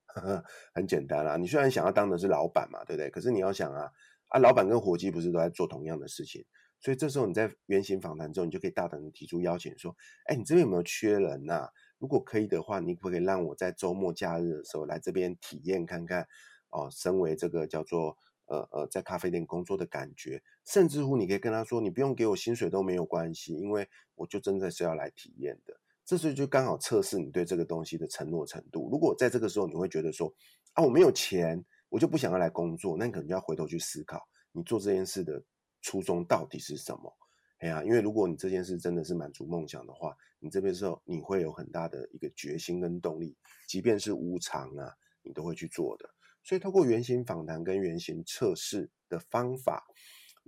[0.74, 1.38] 很简单啦。
[1.38, 3.12] 你虽然想要当的是老板嘛，对不对？
[3.12, 3.92] 可是你要想啊，
[4.30, 6.44] 啊，老板跟伙计不是都在做同样的事情？
[6.82, 9.96] 所以这时候你在原型访谈之后，你就可以大胆的提出邀请，说
[10.26, 11.70] ：“哎，你这边有没有缺人呐？
[12.00, 16.28] 如果可以的话，你可不可以让我在周末假日的时候来这边体验看看？
[16.72, 25.74] 哦，身为这个叫做呃呃在咖啡店工作的感觉，甚至乎你可以跟他说，你不用给我薪水都没有关系，因为我就真的是要来体验的。
[26.06, 28.88] 这时候就刚好测试你对这个东西的承诺程度。
[28.92, 30.34] 如果在这个时候你会觉得说
[30.74, 35.44] 啊，我没有钱，我就不想要来工作，那你可能就要回头去思考你做这件事的。”
[35.82, 37.18] 初衷到底是什么？
[37.60, 43.34] 哎呀，因为如果你这件事真的是满足梦想的话，你这边时候你会有很大的一个决心跟动力，
[43.66, 44.94] 即便是无偿啊，
[45.24, 46.10] 你都会去做的。
[46.44, 49.86] 所以，透过原型访谈跟原型测试的方法，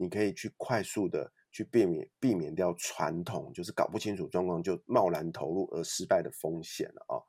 [0.02, 7.22] 你可以去快速的去避免避免掉传统就是搞不清楚状况就贸然投入而失败的风险了啊。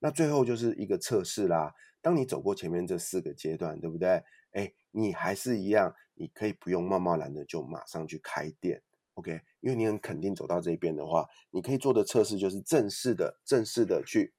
[0.00, 1.72] 那最后就是一个测试啦。
[2.02, 4.22] 当你走过前面这四个阶段，对不对？
[4.52, 5.94] 哎，你还是一样。
[6.18, 8.82] 你可以不用贸贸然的就马上去开店
[9.16, 9.38] ，OK？
[9.60, 14.32] 因为你很肯定走到这边的话，你可以做的测试就是正式的、正式的去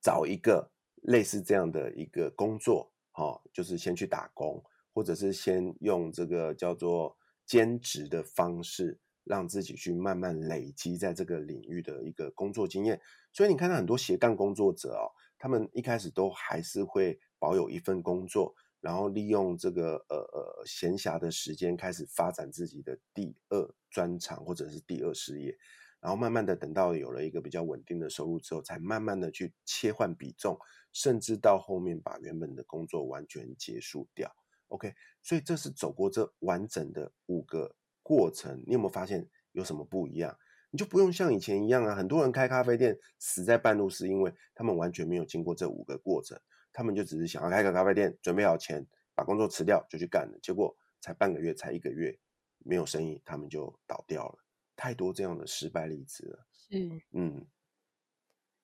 [0.00, 0.70] 找一个
[1.02, 7.16] 类似这样的一个工作，哦，就是先去打工，或者是先用这个叫做
[7.46, 13.00] 兼职的方式，让自己去慢慢累积在这个领域的一个工作经验。
[13.32, 25.56] 所以你看到很多斜杠工作者哦，他们一开始都还是会保有一份工作，然后利用这个呃呃闲暇的时间开始发展自己的第二专长或者是第二事业。
[26.00, 30.58] 然后慢慢的等到有了一个比较稳定的收入之后，才慢慢的去切换比重，
[30.92, 34.34] 甚至到后面把原本的工作完全结束掉。
[34.72, 38.62] OK，所以这是走过这完整的五个过程。
[38.66, 40.36] 你有没有发现有什么不一样？
[40.70, 46.40] 你就不用像以前一样啊，很多人开咖啡店死在半路，是因为他们完全没有经过这五个过程，
[46.72, 52.18] 他们就只是想要开个咖啡店，准备好钱，把工作辞掉就去干了，结果才半个月，才一个月，
[52.60, 54.38] 没有生意，他们就倒掉了。
[54.74, 56.46] 太多这样的失败例子了。
[56.50, 57.46] 是，嗯，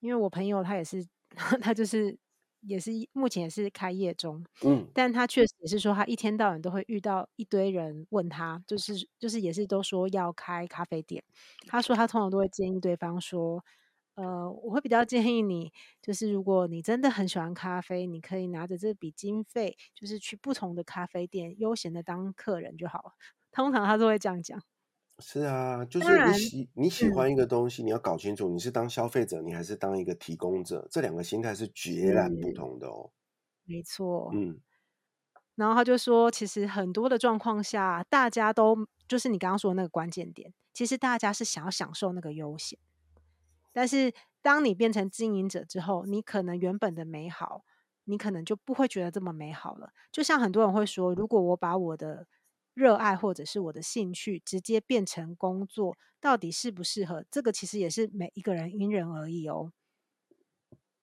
[0.01, 1.07] 因为我朋友他也是，
[1.61, 2.19] 他就是
[2.61, 11.23] 也是目前也是开业中，嗯，但他确实也是说，他一天到晚都会遇到一堆人问他，就是就是也是都说要开咖啡店。
[11.67, 13.65] 他说他通常都会建议对方说，
[14.15, 23.13] 呃，我会比较建议你，就是如果你真的很喜欢咖啡，你可以拿着这笔经费，就是去不同的咖啡店悠闲的当客人就好了。
[23.53, 24.63] 通常他都会这样讲。
[25.21, 33.11] 是啊，就是你喜你喜欢一个东西，嗯，你要搞清楚你是当消费者，你还是当一个提供者，这两个心态是截然不同的哦。
[33.65, 34.61] 没错，嗯。
[35.57, 42.79] 然后他就说，其实很多的状况下，大家都就是你刚刚说的那个关键点，其实大家是想要享受那个悠闲，
[43.73, 47.65] 但是当你变成经营者之后，你可能原本的美好，
[48.05, 49.91] 你可能就不会觉得这么美好了。
[50.13, 52.29] 就像很多人会说，如果我把我的
[52.79, 57.25] 热爱或者是我的兴趣直接变成工作，到底适不适合？
[57.29, 59.73] 这个其实也是每一个人因人而异哦。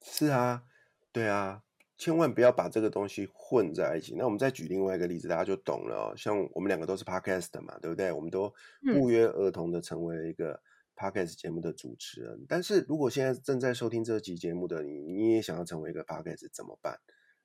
[0.02, 0.64] 是啊，
[1.12, 1.64] 对啊，
[1.98, 4.16] 千万不要把这个东西混在一起。
[4.16, 6.14] 那我们再举另外一个例子，大家就懂了哦。
[6.16, 8.10] 像我们两个都是 Podcast 嘛，对不对？
[8.10, 8.54] 我们都
[8.94, 10.62] 不约而同的成为了一个
[10.96, 12.32] Podcast 节目的主持人。
[12.40, 12.46] 嗯。
[12.48, 16.98] 但是如果现在正在收听这期节目的你，你也想要成为一个 Podcast 怎么办？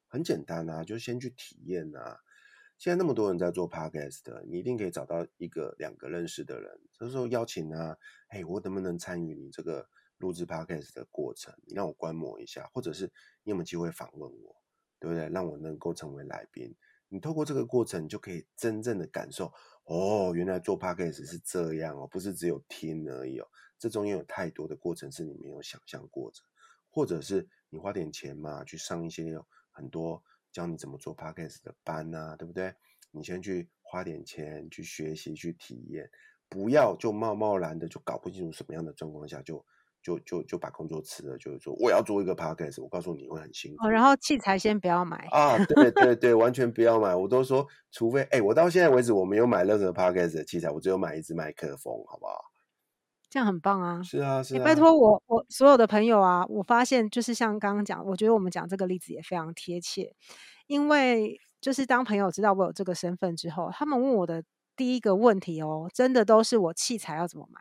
[0.07, 2.21] 很简单啊，就先去体验啊。
[2.81, 7.95] 现在那么多人在做 podcast，你一定可以找到一个两个认识的人，这时候邀请啊，
[8.31, 11.55] 嘿，我能不能参与你这个录制 podcast 的过程？
[11.67, 13.05] 你让我观摩一下，或者是
[13.43, 14.57] 你有没有机会访问我，
[14.99, 15.29] 对不对？
[15.29, 16.75] 让我能够成为来宾。
[17.11, 19.53] 你透过这个过程，就可以真正的感受，
[19.85, 23.47] 哦，原来做 podcast 是这样哦，不是只有听而已哦，
[23.79, 26.39] 这中间有太多的过程是你没有想象过的，
[26.89, 30.25] 或者是你花点钱嘛，去上一些有很多。
[30.53, 32.73] 教你怎么做 podcast 的班啊，对不对？
[33.13, 36.09] 你先去花点钱去学习去体验，
[36.49, 39.65] 不要就贸贸然的就搞不清楚什么样的状况下就
[40.03, 43.87] 就就就把工作辞了，就是说我要做一个 podcast，我告诉你会很辛苦。
[43.87, 47.15] 哦，然后器材先不要买啊，对对对，完全不要买。
[47.15, 52.45] 我都说，除非哎，我到现在为止我没有买任何 podcast 的器材，我只有买一支麦克风，好不好？
[53.31, 54.03] 这样很棒啊！
[54.03, 54.65] 是啊，是啊。
[54.65, 60.17] 拜托我，我所有的朋友啊，我发现就是像刚刚讲，我觉得我们讲这个例子也非常贴切，
[60.67, 64.43] 因为就是当朋友知道我有这个身份之后，他们问我的
[64.75, 67.61] 第一个问题哦，真的都是我器材要怎么买，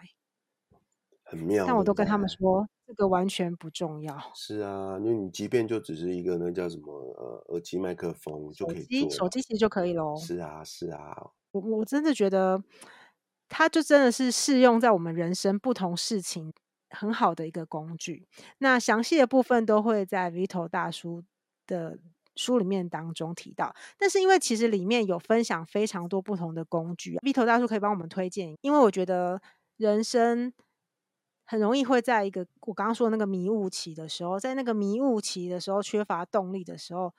[1.24, 1.64] 很妙。
[1.68, 4.18] 但我都跟他们说，这个完全不重要。
[4.34, 10.18] 是啊，因为你即便就只是一个那叫什么呃耳机麦克风就可以做，手机其实就可以咯。
[10.18, 11.16] 是啊，是啊。
[11.52, 12.64] 我我真的觉得。
[13.50, 16.54] 它就真的是适用在我们人生不同事情
[16.92, 18.28] 很好的一个工具。
[18.60, 21.24] 那详细的部分都会在 Vito 大叔
[21.68, 22.00] 的
[22.36, 23.76] 书里面当中提到。
[23.98, 28.56] 但是因为其实里面有分享非常多不同的工具，Vito 大叔可以帮我们推荐。
[28.62, 29.42] 因为我觉得
[29.78, 30.54] 人生
[31.46, 37.14] 很容易会在一个我刚刚说的那个迷雾期的时候，在那个迷雾期的时候缺乏动力的时候，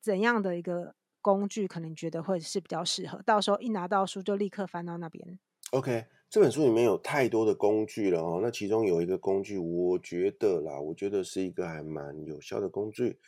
[0.00, 3.20] 怎样的一个工具可能觉得会是比较适合？
[3.22, 5.38] 到时候一拿到书就立刻翻到那边。
[5.72, 8.38] OK，这本书里面有太多的工具了哦。
[8.40, 13.18] 那其中有一个工具，我觉得啦，我觉得是一个还蛮有效的工具。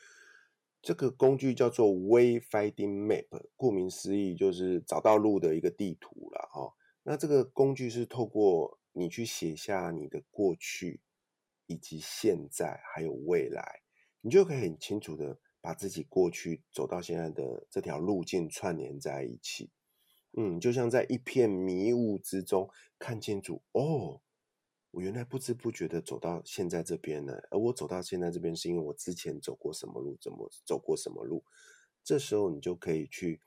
[0.81, 3.27] 这个工具叫做 Wayfinding Map，
[3.57, 6.49] 顾名思义就是找到路的一个地图啦。
[6.53, 6.73] 哈。
[7.03, 11.01] 那这个工具是透过你去写下你的过去，
[11.67, 13.81] 以及现在还有未来，
[14.21, 19.71] 你就可以很清楚的把自己过去走到现在的这条路径串联在一起。
[20.41, 24.21] 嗯，就像在一片迷雾之中看清楚哦，
[24.93, 31.43] 我原来不知不觉的走到现在这边了，而我走到现在这边是因为我之前走过什么路，怎么走过什么路，
[32.05, 33.41] 这时候你就可以去，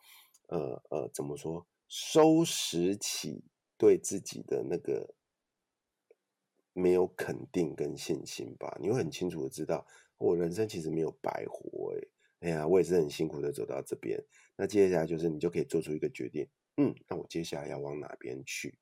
[0.50, 3.46] 呃呃，怎么说，收拾起
[3.78, 5.16] 对自己的那个
[6.74, 9.88] 没有肯定跟信心吧，你会很清楚的知道，
[10.18, 11.94] 我人生其实没有白活，
[12.42, 14.22] 哎，哎呀，我也是很辛苦的走到这边，
[14.58, 16.46] 那接下来就是你就可以做出一个决定。
[16.78, 18.78] 嗯，那我接下来要往哪边去？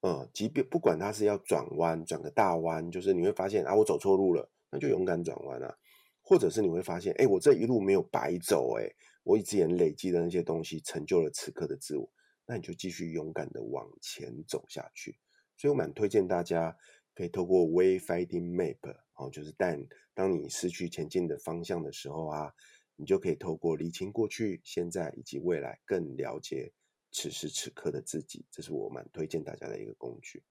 [0.00, 5.76] 嗯，即便不管它是要转弯，转个大弯，就是你会发现啊，我走错路了，那就勇敢转弯啊。
[6.22, 8.88] 或者是你会发现，哎，我这一路没有白走，哎，
[9.22, 12.10] 我一直也累积的那些东西，成就了此刻的自我，
[12.46, 15.16] 那你就继续勇敢的往前走下去。
[15.56, 16.76] 所以我蛮推荐大家
[17.14, 19.80] 可以透过 Wayfinding Map，哦，就是但
[20.14, 22.52] 当你失去前进的方向的时候啊，
[22.96, 26.72] 你就可以透过理清过去、现在以及未来，更了解。
[27.16, 30.42] 此时此刻的自己，这是我蛮推荐大家的一个工具。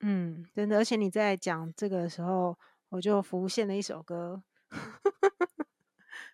[0.00, 2.58] 嗯，真的，而且你在讲这个的时候，
[2.88, 4.42] 我就浮现了一首歌，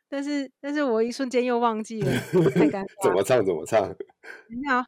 [0.08, 2.10] 但是，但是我一瞬间又忘记了，
[2.54, 3.02] 太尴 尬。
[3.02, 3.44] 怎么唱？
[3.44, 3.94] 怎么唱？
[4.48, 4.86] 你好，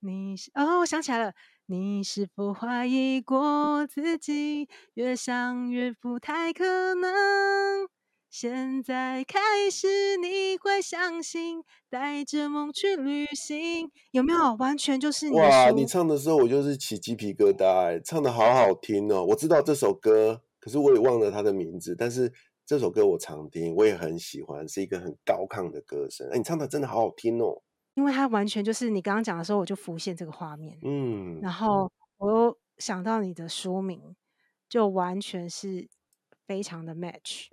[0.00, 1.34] 你是哦，我想起来了，
[1.66, 4.70] 你是否怀疑过自己？
[4.94, 7.91] 越想越不太可能。
[8.32, 9.38] 现在开
[9.70, 14.54] 始，你会相信，带着梦去旅行，有没有？
[14.54, 15.70] 完全就是你哇！
[15.70, 19.22] 你唱的时候，我就是起鸡皮疙瘩，哎，唱的好好听哦。
[19.22, 21.94] 我知道这首歌，可是我也忘了它的名字。
[21.94, 22.32] 但是
[22.64, 26.26] 这首歌我常听，我也很喜欢，是一个很高亢的歌声。
[26.32, 27.60] 哎，你唱的真的好好听哦。
[27.96, 34.16] 因为它完全就是你刚刚讲的时候，我就浮现这个画面，嗯，然后我又想到你的书名，
[34.70, 35.90] 就完全是。
[36.52, 37.46] 非常的 match。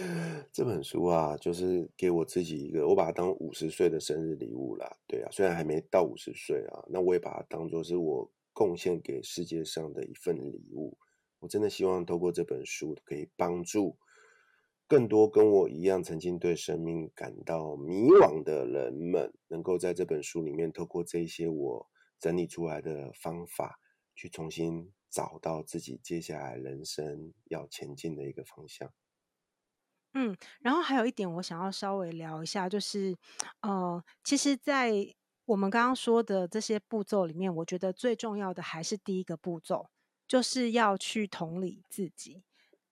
[0.50, 4.90] 这本书啊，就是给我自己一个，我把它当五十岁的生日礼物啦。
[5.06, 10.96] 对啊，虽然还没到五十岁啊，那我也把它当做是我贡献给世界上的一份礼物。
[11.40, 13.98] 我真的希望透过这本书，可以帮助
[14.86, 21.86] 更多跟我一样曾经对生命感到迷惘的人们，能够在这本书里面，透过这些我
[22.18, 23.78] 整理出来的方法，
[24.14, 24.90] 去重新。
[25.18, 28.92] 找到自己接下来人生要前进的一个方向。
[30.14, 33.16] 嗯，然后还有一点我想要稍微聊一下，就是
[33.62, 34.92] 呃，其实，在
[35.44, 39.90] 我们刚刚说的这些步骤里面，我觉得最重要的还是第一个步骤，
[40.28, 42.44] 就是要去同理自己。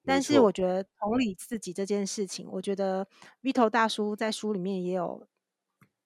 [0.05, 3.07] 但是我觉得同理自己这件事情，我觉得
[3.41, 5.29] Vito 大叔在书里面也有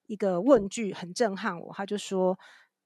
[0.04, 2.38] 一个问句很震撼我，他就说。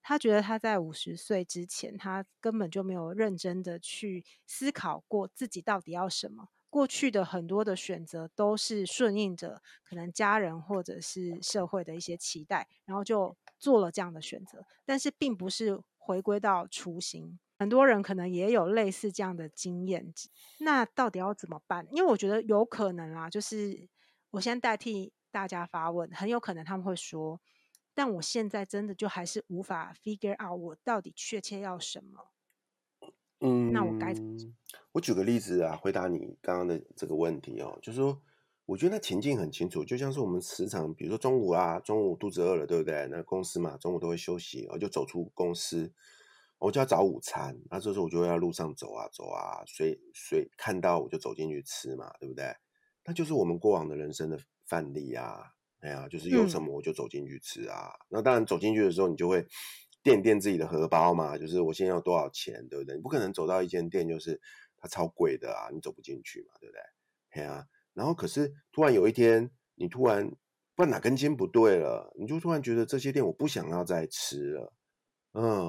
[0.07, 6.49] 他觉得他在五十岁之前，他根本就没有认真的去思考过自己到底要什么。
[6.69, 17.39] 过去的很多的选择都是顺应着可能家人或者是社会的一些期待，然后就做了这样的选择，但是并不是回归到初心。
[17.59, 20.13] 很多人可能也有类似这样的经验，
[20.59, 21.87] 那到底要怎么办？
[21.91, 23.89] 因为我觉得有可能啊，就是
[24.33, 27.41] 我先代替大家发问，很有可能他们会说。
[27.95, 32.33] 但我现在真的就还是无法 figure out 我到底确切要什么。
[33.41, 34.51] 嗯，那我该怎么做？
[34.93, 38.21] 我举个例子啊，回答你刚刚的这个问题哦，就是说，
[38.65, 43.07] 我觉得那情境很清楚，就像是我们时常，比如说中午啊，中午肚子饿了，对不对？
[43.11, 45.93] 那公司嘛，中午都会休息，我就走出公司，
[46.59, 47.61] 我就要找午餐。
[47.71, 52.55] 那这时候我就会在路上走啊走啊，所以所以看到我就走进去吃嘛，对不对？
[53.05, 55.54] 那就是我们过往的人生的范例啊。
[55.85, 57.89] 哎呀，就是有什么我就走进去吃啊。
[57.89, 59.47] 嗯、那当然走进去的时候，你就会
[60.03, 61.37] 垫垫自己的荷包嘛。
[61.37, 62.97] 就是我现在要多少钱，对不对？
[62.97, 64.41] 你不可能走到一间店，就是
[64.79, 66.81] 它超贵的啊，你走不进去嘛，对不对？
[67.33, 70.27] 哎呀，然后可是突然有一天，你突然
[70.75, 74.73] 不知道哪根筋不对了，你就突然觉得这些店我不想要再吃了，
[75.35, 75.67] 嗯，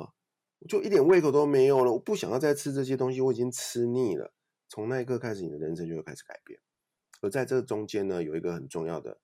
[0.60, 4.34] 我就一点胃口都没有了，我不想要再吃这些东西，我已经吃腻了。
[4.70, 6.58] 从那一刻开始，你的人生就会开始改变。
[7.22, 9.20] 而在这中间呢，有一个很重要的。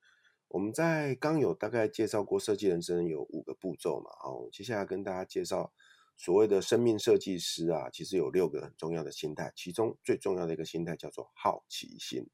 [0.51, 5.71] 我们在刚有大概介绍过设计人生有五个步骤嘛，哦，接下来跟大家介绍
[6.17, 12.27] 所谓的生命设计师啊，其实有六个很重要的心态，其中最重要的一个心态叫做好奇心。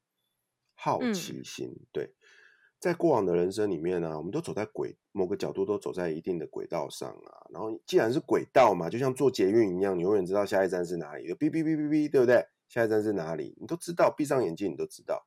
[0.74, 2.12] 好奇心，嗯、对，
[2.80, 12.44] 在过往的人生里面呢、啊，我们都走在轨某个角度都走在一定的轨道上啊，然后既然是轨道嘛，就像坐捷运一样，你永远知道下一站是哪里，哔哔哔哔哔，对不对？
[12.68, 15.26] 下一站是哪里，你都知道，闭上眼睛你都知道。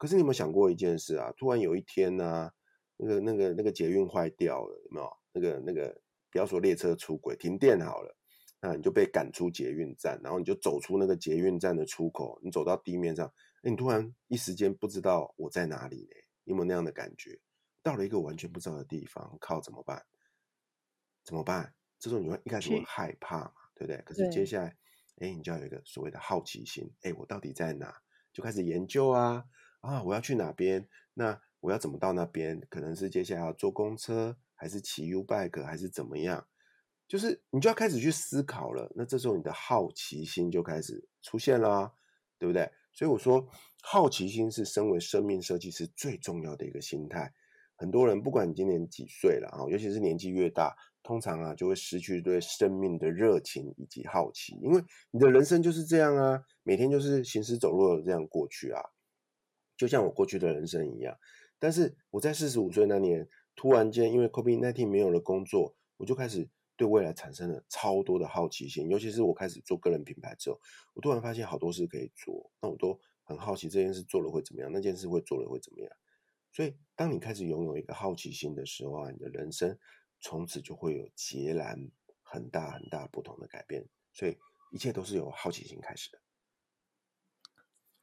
[0.00, 1.30] 可是你有没有想过一件事啊？
[1.36, 2.52] 突然有一天呢、啊，
[2.96, 5.12] 那个、那个、那个捷运坏掉了，有没有？
[5.32, 5.94] 那个、那个，
[6.30, 8.16] 不要说列车出轨，停电好了，
[8.62, 13.30] 那你就被赶出捷运站，然后你就走出那个捷运站的出口，你走到地面上，
[13.62, 16.16] 哎，你突然一时间不知道我在哪里呢？
[16.44, 17.38] 你有没有那样的感觉？
[17.82, 20.02] 到了一个完全不知道的地方，靠，怎么办？
[21.24, 21.74] 怎么办？
[21.98, 24.02] 这时候你会一开始会害怕嘛，对不对？
[24.02, 24.74] 可是接下来，
[25.18, 27.94] 哎，你就要有一个所谓的好奇心，哎，我到底在哪？
[28.32, 29.44] 就开始研究啊。
[29.80, 30.88] 啊，我要去哪边？
[31.14, 32.60] 那我要怎么到那边？
[32.68, 36.46] 可能是接下来要坐公车，还是骑 U-Bike，还是怎么样？
[37.08, 38.90] 就是你就要开始去思考了。
[38.94, 41.92] 那这时候你的好奇心就开始出现了，
[42.38, 42.70] 对不对？
[42.92, 43.48] 所以我说，
[43.82, 47.32] 好奇心是身为生命设计师最重要的一个心态。
[47.76, 58.82] 很多人不管你今年几岁了啊，尤其是年纪越大，通常啊就会失去对生命的热情以及好奇，因为你的人生就是这样啊，每天就是行尸走肉的这样过去啊，
[59.80, 61.16] 就像我过去的人生一样。
[61.58, 63.26] 但是我在四十五岁那年，
[63.56, 70.60] 突然间因为 COVID-19 没有了工作，我就开始对未来产生了超多的好奇心，尤其是我开始做个人品牌之后，
[70.92, 75.90] 我突然发现好多事可以做，那我都很好奇这件事做了会怎么样，那件事会做了会怎么样。
[76.52, 79.78] 所以当你开始拥有一个好奇心的时候啊，你的人生
[80.20, 81.90] 从此就会有截然
[82.22, 83.82] 很大很大不同的改变。
[84.12, 84.36] 所以
[84.72, 86.18] 一切都是由好奇心开始的。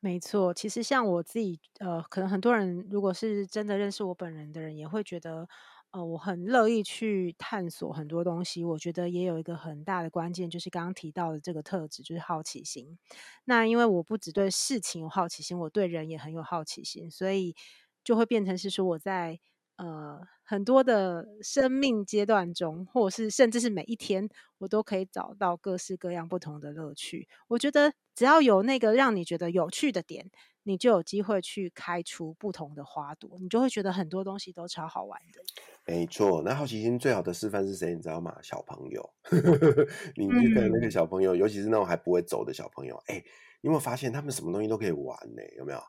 [0.08, 5.50] 没错，其实像我自己，呃，可能很多人如果是真的认识我本人的人，也会觉得。
[5.92, 8.64] 呃，我很乐意去探索很多东西。
[8.64, 12.98] 我觉得也有一个很大的关键，就是刚刚提到的这个特质，就是好奇心。
[13.46, 17.56] 那因为我不只对事情有好奇心，我对人也很有好奇心，所以
[18.04, 19.40] 就会变成是说我在
[19.78, 27.28] 呃很多的生命阶段中，或者是甚至是每一天，我都可以找到各式各样不同的乐趣。
[27.48, 30.30] 我觉得只要有那个让你觉得有趣的点。
[30.64, 35.40] 你就有机会去开出不同的花朵，你就会觉得很多东西都超好玩的。
[35.86, 37.96] 没错，那好奇心最好的示范是谁？
[37.96, 38.38] 你知道吗？
[38.42, 39.14] 小朋友，
[40.18, 43.16] 你去看那个小朋友，嗯、尤其是那种还不会走的小朋友，哎，
[43.62, 45.42] 你有没有发现他们什么东西都可以玩呢？
[45.56, 45.82] 有没有？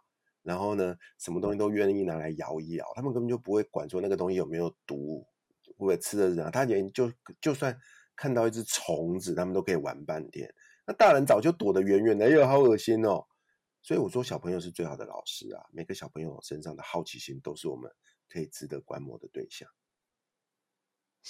[0.49, 5.21] 然后呢，什么东西都愿意拿来摇一摇，他们根本就不会管说那个东西有没有毒，
[5.67, 6.51] 会不会吃的人啊？
[6.51, 7.79] 他连就就算
[8.17, 10.51] 看到一只虫子，他们都可以玩半天。
[10.87, 13.23] 那大人早就躲得远远的，哎呦，好恶心哦！
[13.83, 15.63] 所以我说，小朋友是最好的老师啊！
[15.71, 17.93] 每个小朋友身上的好奇心都是我们
[18.27, 19.69] 可以值得观摩的对象。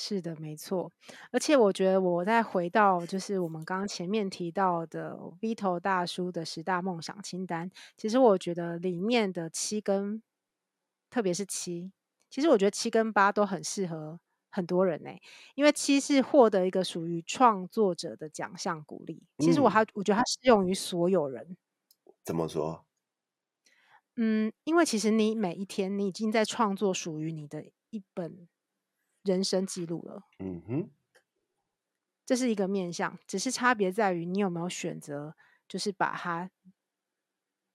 [0.00, 0.92] 是的，没错。
[1.32, 10.22] 而且我觉得，我再回到就是我们刚刚前面提到的 Vito 大叔的十大梦想清单，其实我觉得里面的七跟，
[11.10, 11.90] 特别是七，
[12.30, 14.20] 其实我觉得七跟八都很适合
[14.50, 15.20] 很多人呢、欸。
[15.56, 21.56] 因为七是获得一个属于创作者的奖项鼓励，其实我还我觉得它适用于所有人。
[22.24, 22.84] 怎么说？
[24.14, 28.46] 嗯，因为其实你每一天，你已经在创作属于你的一本
[29.28, 30.22] 人生记录了。
[30.38, 30.90] 嗯哼，
[32.24, 35.34] 这是一个面向，只是差别在于你有没有选择，
[35.68, 36.50] 就是把它，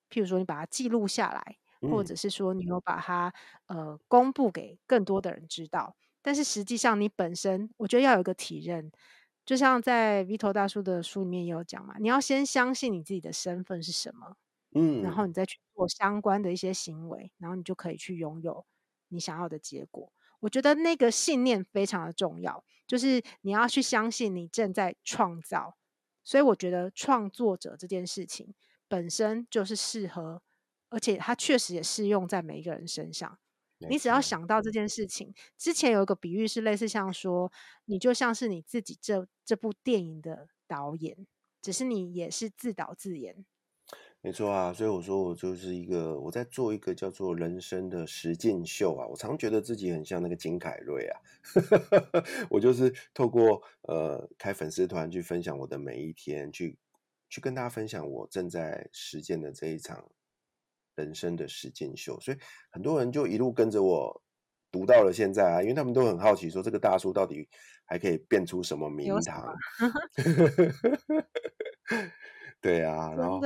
[0.10, 3.34] 譬如说你把它记录下来，嗯、或者是说你有把它
[3.68, 5.96] 呃公布给更多的人知道。
[6.22, 8.92] 但是实际上你本身，我觉得要有一个体认。
[9.46, 14.38] 就像在 Vito 大叔的书里面也有讲嘛，你要先相信你自己的身份是什么，
[14.74, 18.66] 嗯，然后你再去做相关的一些行为，然后你就可以去拥有
[19.10, 20.14] 你想要的结果。
[20.44, 25.78] 我觉得那个信念非常的重要，就是你要去相信你正在创造。
[26.22, 28.54] 所以我觉得创作者这件事情
[28.88, 30.42] 本身就是适合，
[30.90, 33.40] 而且它确实也适用在每一个人身上。
[33.90, 37.52] 你只要想到这件事情，之前有一个比喻是类似像说，
[37.86, 41.26] 你就像是你自己这这部电影的导演，
[41.62, 43.46] 只是你也是自导自演。
[44.24, 49.06] 没错啊，所以我说我就是一个我在做一个叫做人生的实践秀啊。
[49.06, 51.20] 我常觉得自己很像那个金凯瑞啊，
[52.50, 56.78] 我就是透过呃开粉丝团去分享我的每一天，去
[57.30, 60.10] 去跟大家分享我正在实践的这一场。
[60.96, 62.38] 人生的实践秀，所以
[62.70, 64.22] 很多人就一路跟着我
[64.72, 67.50] 读到了现在啊，因为他们都很好奇，说这个大叔到底
[67.84, 69.56] 还可以变出什么名堂？
[72.64, 73.40] 对啊，然后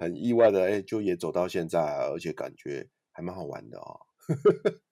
[0.00, 4.00] 很意外的，哎，就也走到现在啊，而且感觉还蛮好玩的哦。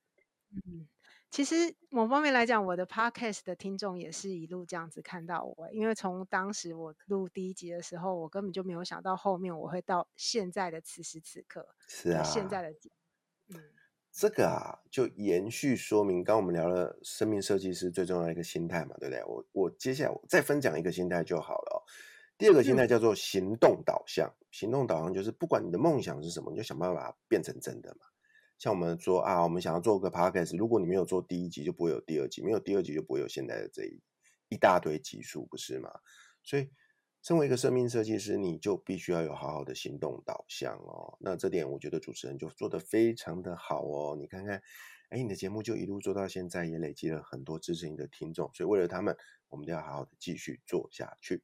[0.52, 0.86] 嗯。
[1.30, 1.54] 其实
[1.90, 12.70] 某方面来讲，我的 podcast 的听众也是一路这样子看到我，因为从当时我录第一集的时候，我根本就没有想到后面我会到现在的此时此刻，是啊，现在的，
[13.54, 13.62] 嗯，
[14.10, 19.22] 这个啊，就延续说明，刚刚我们聊了生命设计师最重要的一个心态嘛，对不对？
[19.24, 21.78] 我我接下来我再分享一个心态就好了哦。
[22.38, 28.06] 第二个心态叫做行动导向，嗯、行动导向就是不管你的梦想是什么，你就想办法把它变成真的嘛。
[28.58, 34.00] 像我们说啊，我们想要做个 podcast，如果你没有做第一集，就不会有第二集；没有第二集，就不会有现在的这一
[34.48, 35.90] 一大堆集数，不是吗？
[36.42, 36.70] 所以，
[37.22, 41.16] 身为一个生命设计师，你就必须要有好好的行动导向哦。
[41.20, 44.16] 那这点，我觉得主持人就做得非常的好哦。
[44.16, 44.62] 你看看，
[45.10, 48.48] 哎，你的节目就一路做到现在，也累积了很多支持你的听众。
[48.54, 49.16] 所以，为了他们，
[49.48, 51.42] 我们都要好好的继续做下去。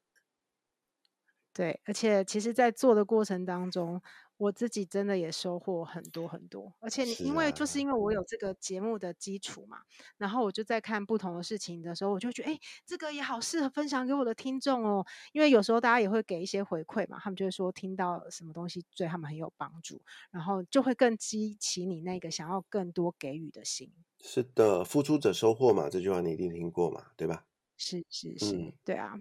[1.54, 4.02] 对，而且其实，在做的过程当中。
[4.36, 9.78] 我自己真的也收获很多很多，而且你因为就是因为我有这个节目的基础嘛，
[10.18, 15.06] 然后我就在看不同的事情的时候，我就觉得哎，这个也好适合分享给我的听众哦。
[15.32, 20.02] 因为有时候大家也会给一些回馈嘛，他们就会说听到什么东西对他们很有帮助，
[20.32, 23.88] 然后就会更激起你那个想要更多给予的心。
[24.20, 27.46] 是的，付出者收获嘛，这句话你一定听过嘛，对吧？
[27.76, 29.16] 是是是，嗯、对啊。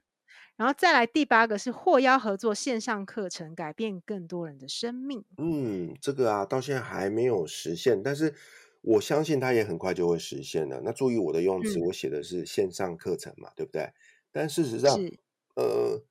[0.55, 5.25] 然后再来第八个是获邀合作线上课程，改变更多人的生命。
[5.37, 8.33] 嗯，这个啊，到现在还没有实现，但是
[8.81, 10.79] 我相信它也很快就会实现了。
[10.83, 13.91] 那注意我的用词，嗯、我写的是线上课程嘛，对不对？
[14.31, 15.19] 但事实上，是
[15.55, 16.03] 呃，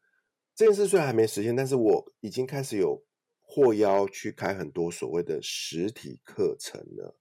[0.54, 3.04] 这件事虽然还没实现，但是我已经开始有
[3.40, 7.16] 获邀去开很多所谓的实体课程了。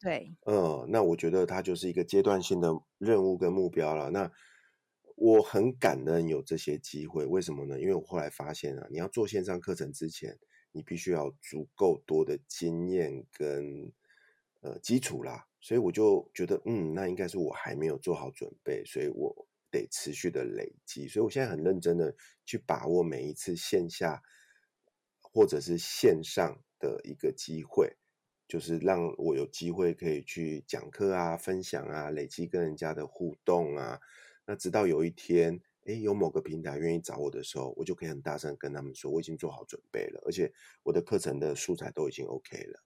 [0.00, 4.10] 对，嗯，那我觉得它就是一个阶段性的任务跟目标了。
[4.10, 4.30] 那
[5.16, 7.80] 我很感恩有这些机会，为什么呢？
[7.80, 10.38] 因为我后来发现啊，你要做线上课程之前，
[10.72, 13.92] 你必须要足够多的经验跟
[14.60, 24.20] 呃基础啦，所以我就觉得，嗯，那应该是我还没有做好准备，所以我得持续的累积，所以我现在很认真的去把握每一次线下
[25.20, 27.96] 或者是线上的一个机会，
[28.48, 34.00] 就是让我有机会可以去讲课啊、分享啊、累积跟人家的互动啊。
[34.46, 42.82] 那直到有一天，诶，有某个平台愿意找我的时候，我就可以很大声跟他们说，我已经做好准备了，而且我的课程的素材都已经 OK 了，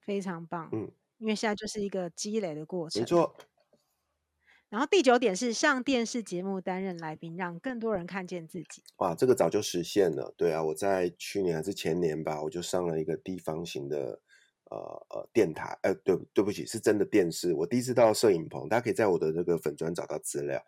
[0.00, 0.68] 非常棒。
[0.72, 3.00] 嗯，因为现在就是一个积累的过程。
[3.02, 3.34] 没错。
[4.70, 8.82] 然后第九点是上电视节目担任来宾，让更多人看见自己。
[8.96, 10.34] 哇，这个早就实现了。
[10.36, 14.20] 对啊，我在去年还是前年吧，我就上了一个地方型的。
[14.70, 17.52] 呃呃，电台，呃，对，对不起，是真的电视。
[17.52, 20.58] 我第一次到摄影棚，大家可以在我的那个粉砖找到资料。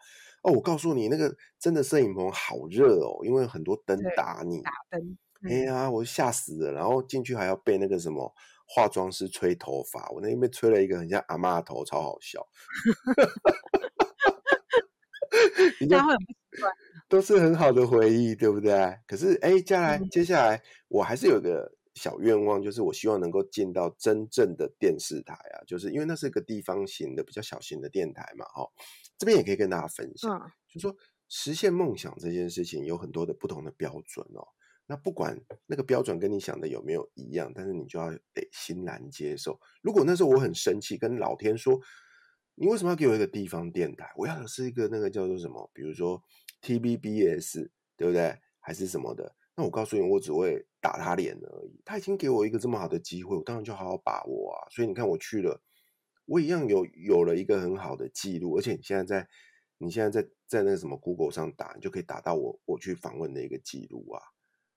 [0.42, 5.16] 哦，我告诉你，那个真的摄影棚好热哦，因为很多灯打你，打灯。
[5.49, 6.72] 哎呀，我吓死了。
[6.72, 8.30] 然后进去还要被那个什么
[8.68, 12.47] 化妆师吹头发，我那边被吹了一个很像阿妈头，超好笑。
[15.90, 16.72] 大家会很不习惯，
[17.09, 18.99] 都是很好的回忆，对不对？
[19.07, 21.72] 可是，哎，接下来，嗯、接下来我还是有个。
[21.97, 28.64] 小愿望就是，我希望能够进到真正的电视台啊，就是因为那是一个地方型的、比较小型的电台嘛，哈。
[29.18, 30.97] 这边也可以跟大家分享，嗯、就是说
[31.28, 34.47] 实现梦想这件事情有很多的不同的标准哦。
[34.86, 35.36] 那不管
[35.66, 39.59] 那个标准跟你想的有没有一样，但是你就要得欣然接受。
[39.82, 41.80] 如果那时候我很生气，跟老天说，
[42.55, 44.12] 你为什么要给我一个地方电台？
[44.16, 46.22] 我要的是一个那个叫做什么，比如说
[46.62, 48.38] TBBS，对不对？
[48.61, 49.34] 还是什么的？
[49.57, 51.82] 那我告诉你，我只会打他脸而已。
[51.84, 54.70] 他已经给我一个这么好的机会，我当然就好好把握啊。
[54.70, 55.61] 所以你看，我去了，
[56.26, 58.57] 我一样有有了一个很好的记录。
[58.57, 59.28] 而且你现在在，
[59.78, 64.22] 你现在在在那个什么 Google 上打，你就可以打到我我去访问的一个记录啊，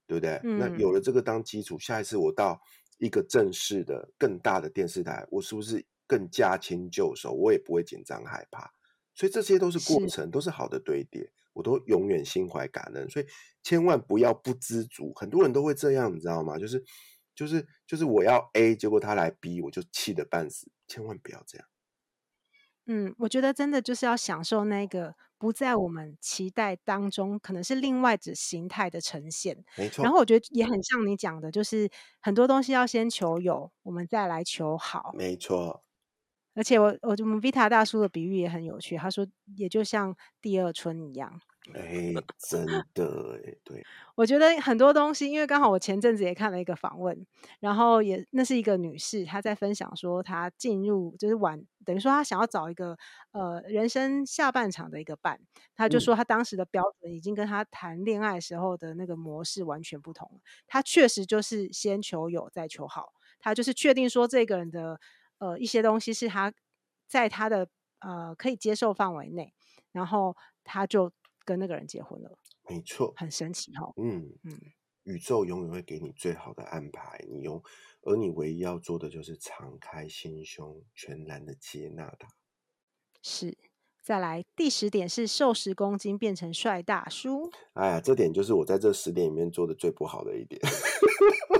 [0.07, 0.41] 对不对？
[0.43, 0.57] 嗯。
[0.57, 2.60] 那有了这个当基础，下一次我到
[2.97, 7.34] 一个正式的、更大的电视台，我是不是更驾轻就熟？
[7.34, 8.74] 我也不会紧张害怕。
[9.14, 11.32] 所以这些都是过程，是都是好的堆叠。
[11.60, 13.26] 我都永远心怀感恩，所以
[13.62, 15.12] 千万不要不知足。
[15.14, 16.57] 很多人都会这样，你知道吗？
[16.57, 16.82] 就是
[17.36, 20.72] 就是就是我要 A，结果他来 B，我就气得半死。
[20.88, 21.68] 千万不要这样。
[22.88, 29.64] 嗯，我觉得真的就是要享受那个不在我们期待当中，可能是另外的形态的呈现。
[29.78, 30.03] 没错。
[30.03, 31.88] 然后我觉得也很像你讲的，就是
[32.20, 35.14] 很多东西要先求有，我们再来求好。
[35.16, 35.84] 没错。
[36.55, 41.39] 而且我我我们 Vita 大叔的比喻也很有趣，他说也就像第二春一样。
[41.74, 43.86] 哎，真的哎，对。
[44.16, 47.26] 我觉得很多东西，因为刚好我前阵子也看了一个访问，
[47.60, 52.97] 然后也那是一个女士，她在分享说她进入就是晚，等于说她想要找一个
[53.32, 55.39] 呃人生下半场的一个伴，
[55.76, 60.39] 她就说她当时的标准已经跟她谈恋爱时候的那个模式完全不同了。
[60.66, 64.99] 她确实就是先求有再求好，她就是确定说这个人的。
[65.39, 66.51] 呃，一些东西是她
[67.07, 69.53] 在她的呃可以接受范围内，
[69.93, 70.36] 然后
[70.66, 71.14] 她就
[71.50, 72.38] 跟那个人结婚了。
[72.70, 73.93] 没错，很神奇哈、哦。
[73.97, 74.56] 嗯嗯，
[75.06, 77.60] 宇宙永远会给你最好的安排，你用，
[78.04, 82.28] 而你唯一要做的就是敞开心胸，全然的接纳它。
[83.24, 83.58] 是，
[84.04, 87.50] 再来第十点是瘦十公斤变成帅大叔。
[87.74, 90.62] 哎呀，这点就是我在这十点里面做的最不好的一点。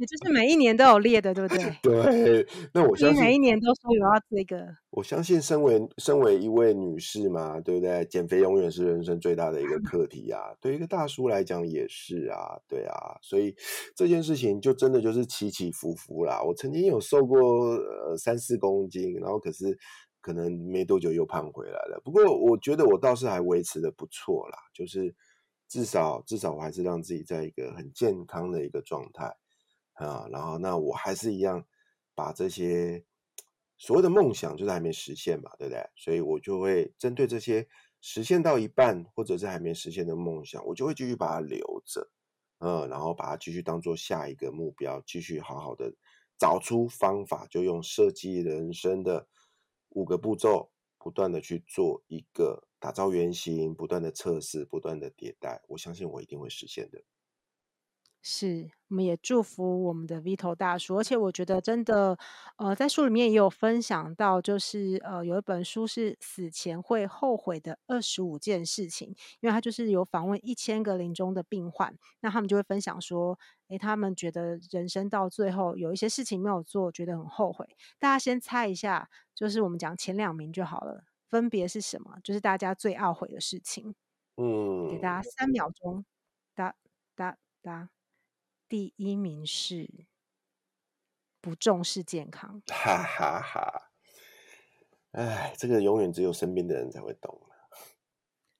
[0.00, 1.76] 也就是每一年都有列的，对不对？
[1.82, 4.66] 对，那我相信每一年都说有要这个。
[4.88, 8.02] 我相信，身为身为一位女士嘛，对不对？
[8.06, 10.40] 减肥永远是人生最大的一个课题啊。
[10.58, 13.18] 对一个大叔来讲也是啊，对啊。
[13.20, 13.54] 所以
[13.94, 16.42] 这件事情就真的就是起起伏伏啦。
[16.42, 19.78] 我曾经有瘦过呃三四公斤，然后可是
[20.22, 22.00] 可能没多久又胖回来了。
[22.02, 25.14] 不过我觉得我倒是还维持的不错啦，就是
[25.68, 29.36] 至少至少我还是让自己在一个很健康的一个状态。
[30.00, 31.62] 啊，然后那我还是一样
[32.14, 33.04] 把这些
[33.76, 35.86] 所谓的梦想，就是还没实现嘛，对不对？
[35.94, 37.68] 所以我就会针对这些
[38.00, 42.10] 实现到一半或者是还没实现的梦想，我就会继续把它留着，
[42.60, 45.92] 嗯，然后把它继续当做下一个目标，继续好好的
[46.38, 49.28] 找出方法，就用设计人生的
[49.90, 55.62] 五个步骤，不断的去做一个打造原型，不断的测试，不断的迭代。
[55.68, 57.02] 我相信我一定会实现的。
[58.22, 62.18] 是，我们也祝福我们的 Vito 大叔，而且我觉得真的，
[62.56, 69.08] 呃，在书里面也有分享到，就是呃，有一本书是死前会后悔的二十五件事情，
[69.40, 77.66] 因为他就是有访问一千个临终的病患，那他们就会分享说，诶，他们觉得人生到最后有一些事情没有做，觉得很后悔。
[77.98, 82.18] 大家先猜一下，就是我们讲前两名就好了，分别是什么？
[82.22, 83.94] 就是大家最懊悔的事情。
[84.36, 86.04] 嗯，给大家三秒钟，
[86.54, 86.74] 哒
[87.16, 87.88] 哒哒。
[88.70, 90.06] 第一名是
[91.40, 93.90] 不重视健康，哈哈哈！
[95.10, 97.36] 哎，这个永远只有身边的人才会懂。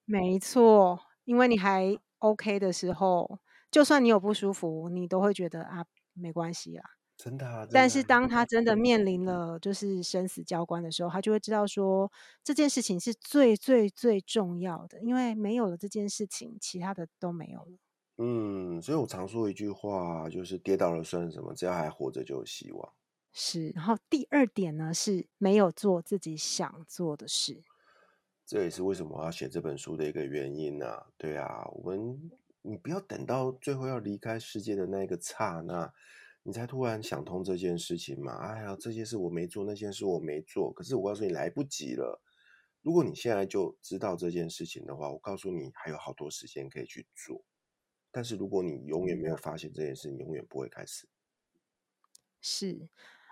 [0.05, 3.39] 没错，因为你还 OK 的时候，
[3.71, 6.83] 就算你有不舒服，你都会觉得啊，没关系啦。
[7.17, 7.65] 真的啊。
[7.71, 12.11] 但是当他真的面临了就是生死交关的时候，他就会知道说
[12.43, 17.79] 这件事情是最最最重要的，因为没有了这件事情，其他的都没有了。
[18.23, 21.55] 嗯，所以我常说一句话，就是跌倒了算什么？
[21.55, 22.93] 只要还活着就有希望。
[23.33, 27.63] 是，然后第二点呢，是没有做自己想做的事。
[28.45, 31.07] 这也是为什么我要写这本书的一个原因啊。
[31.17, 35.91] 对啊，我们你不要等到最后要离开世界的那个刹那，
[36.43, 38.35] 你才突然想通这件事情嘛。
[38.37, 40.71] 哎呀，这件事我没做，那件事我没做。
[40.75, 42.21] 可是我告诉你，来不及了。
[42.83, 47.43] 如果你现在就知道这件事情的话，我告诉你，还有好多时间可以去做。
[48.11, 51.09] 但是如果你永远没有发现这件事，你永远不会开始。
[52.41, 52.89] 是，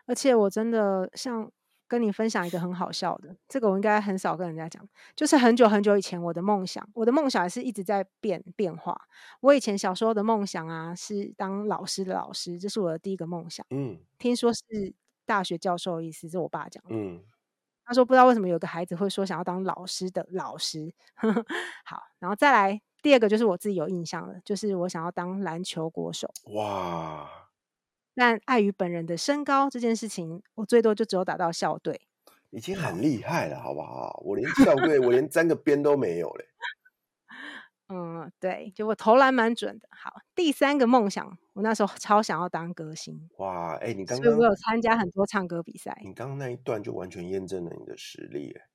[0.07, 1.51] 而且我真的像
[1.87, 9.09] 跟你分享一个很好笑的，这个我应该很少跟人家讲，就是很久很久以前我的梦想，我的梦想也是一直在变变化。
[9.41, 13.65] 我以前小时候的梦想啊，是当老师的老师，这是我的第一个梦想。
[13.71, 14.63] 嗯，听说是
[15.25, 16.91] 大学教授的意思，这是我爸讲的。
[16.91, 17.25] 嗯，
[17.87, 20.93] 他说不知道为什么有个孩子会说想要当老师的老师。
[21.87, 22.83] 好，然后再来。
[23.03, 26.29] 第二个就是我自己有印象的，就是我想要当篮球国手。
[26.55, 27.29] 哇！
[28.15, 32.01] 但碍于本人的身高这件事情，我最多就只有打到校队，
[32.51, 34.21] 已经很厉害了，好不好？
[34.25, 36.45] 我连校队，我连沾个边都没有嘞。
[37.91, 39.89] 嗯，对，就我投篮蛮准的。
[39.93, 43.31] 好，第三个梦想，我那时候超想要当歌星。
[43.39, 45.97] 哇，哎、欸，你刚刚，所以我有参加很多唱歌比赛。
[46.05, 48.68] 你刚刚那一段就完全验证了你的实力，哎。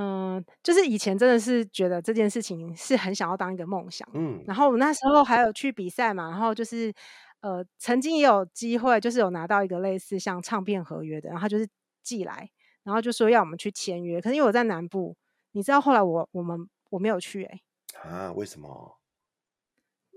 [0.00, 6.94] 嗯，就是以前真的是觉得这件事情是很想要当一个梦想，嗯，然后我那时候还有去比赛嘛，然后就是
[7.40, 11.68] 呃，曾经也有机会，就是有拿到一个类似像唱片合约的，然后他就是
[12.00, 12.48] 寄来，
[12.84, 15.16] 然后就说要我们去签约，可是因为我在南部，
[15.50, 17.60] 你知道后来我我们我没有去、欸，
[17.94, 19.00] 哎，啊，为什么？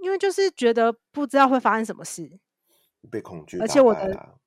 [0.03, 2.39] 因为就是觉得不知道会发生什么事，
[3.09, 4.37] 被恐惧，而且我的，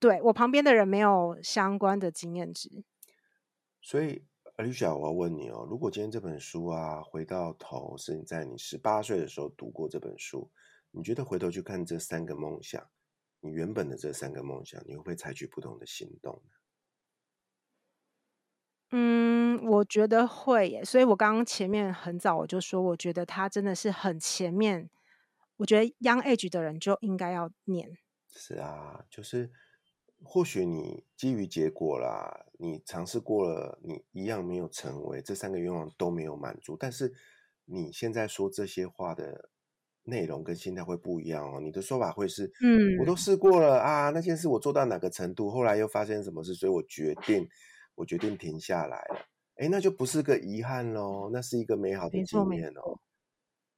[0.00, 2.82] 对我旁边的人没有相关的经验值，
[3.80, 4.24] 所以。
[4.60, 10.50] Alicia，我要问你哦，如果今天这本书啊，回到头是你在你十八岁的时候读过这本书，
[10.90, 12.86] 你觉得回头去看这三个梦想，
[13.40, 16.50] 你原本的这三个梦想，你会不会采取不同的行动呢？
[18.90, 20.84] 嗯，我觉得会耶。
[20.84, 24.90] 所以我刚刚前面很早我就说，我觉得他真的是很前面。
[25.56, 27.96] 我觉得 Young Age 的人就应该要念。
[28.28, 29.50] 是啊，就是。
[30.22, 36.76] 或许你基于结果啦，你尝试过了，你一样没有成为，这三个愿望都没有满足。
[36.78, 37.12] 但是
[37.64, 39.50] 你现在说这些话的
[40.02, 41.60] 内容跟心态会不一样哦。
[41.60, 47.48] 你的说法会是，嗯，我都试过了啊，那件事我做到哪个程度，后来又发生什么事，所以我决定，
[47.94, 49.26] 我决定停下来了。
[49.56, 52.98] 诶，那就不是个遗憾咯，那是一个美好的经验哦。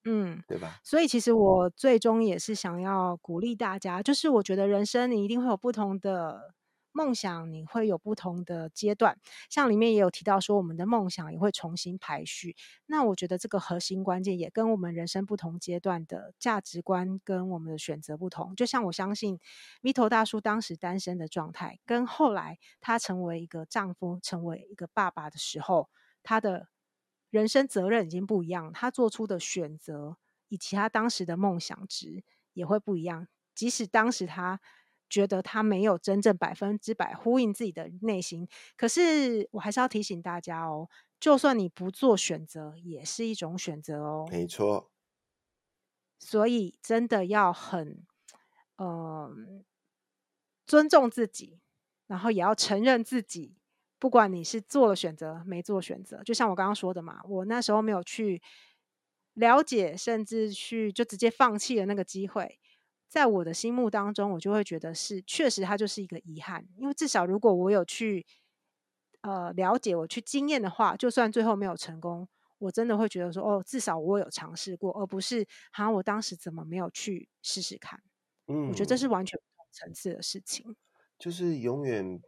[0.05, 0.80] 嗯，对吧？
[0.82, 6.55] 所以其实我最终也是想要鼓励大家，就是我觉得人生你一定会有不同的
[6.90, 9.16] 梦想，你会有不同的阶段。
[9.48, 12.57] 像里面也有提到说，我们的梦想也会重新排序。
[12.86, 18.57] 那我觉得这个核心关键也跟我们人生不同阶段的价值观跟我们的选择不同。
[18.57, 19.38] 就像我相信
[19.82, 25.88] Vito 大叔当时单身的状态，跟后来他成为一个丈夫、成为一个爸爸的时候，
[26.24, 26.71] 他的。
[27.33, 30.18] 人生责任已经不一样，他做出的选择
[30.49, 32.22] 以及他当时的梦想值
[32.53, 33.26] 也会不一样。
[33.55, 34.61] 即使当时他
[35.09, 44.28] 觉得他没有真正百分之百呼应自己的内心，可是我还是要提醒大家哦，就算你不做选择，也是一种选择哦。
[44.30, 44.91] 没错。
[46.18, 48.05] 所以真的要很，
[48.76, 49.64] 嗯、呃，
[50.66, 51.61] 尊重自己，
[52.07, 53.57] 然后也要承认自己。
[54.03, 58.42] 不管你是做了选择，没做选择，就像我刚刚说的嘛，我那时候没有去
[59.34, 62.59] 了解，甚至去就直接放弃了那个机会。
[63.07, 68.26] 在我的心目当中，我就会觉得是确实它就是一个遗憾，因为至少如果我有去
[69.20, 72.26] 呃了解，我去经验的话，就算最后没有成功，
[72.59, 78.03] 我真的会觉得说哦，至少我有尝试过，而不是好像我当时怎么没有去试试看。
[78.48, 80.74] 嗯，我觉得这是完全不同层次的事情，
[81.18, 82.20] 就是永远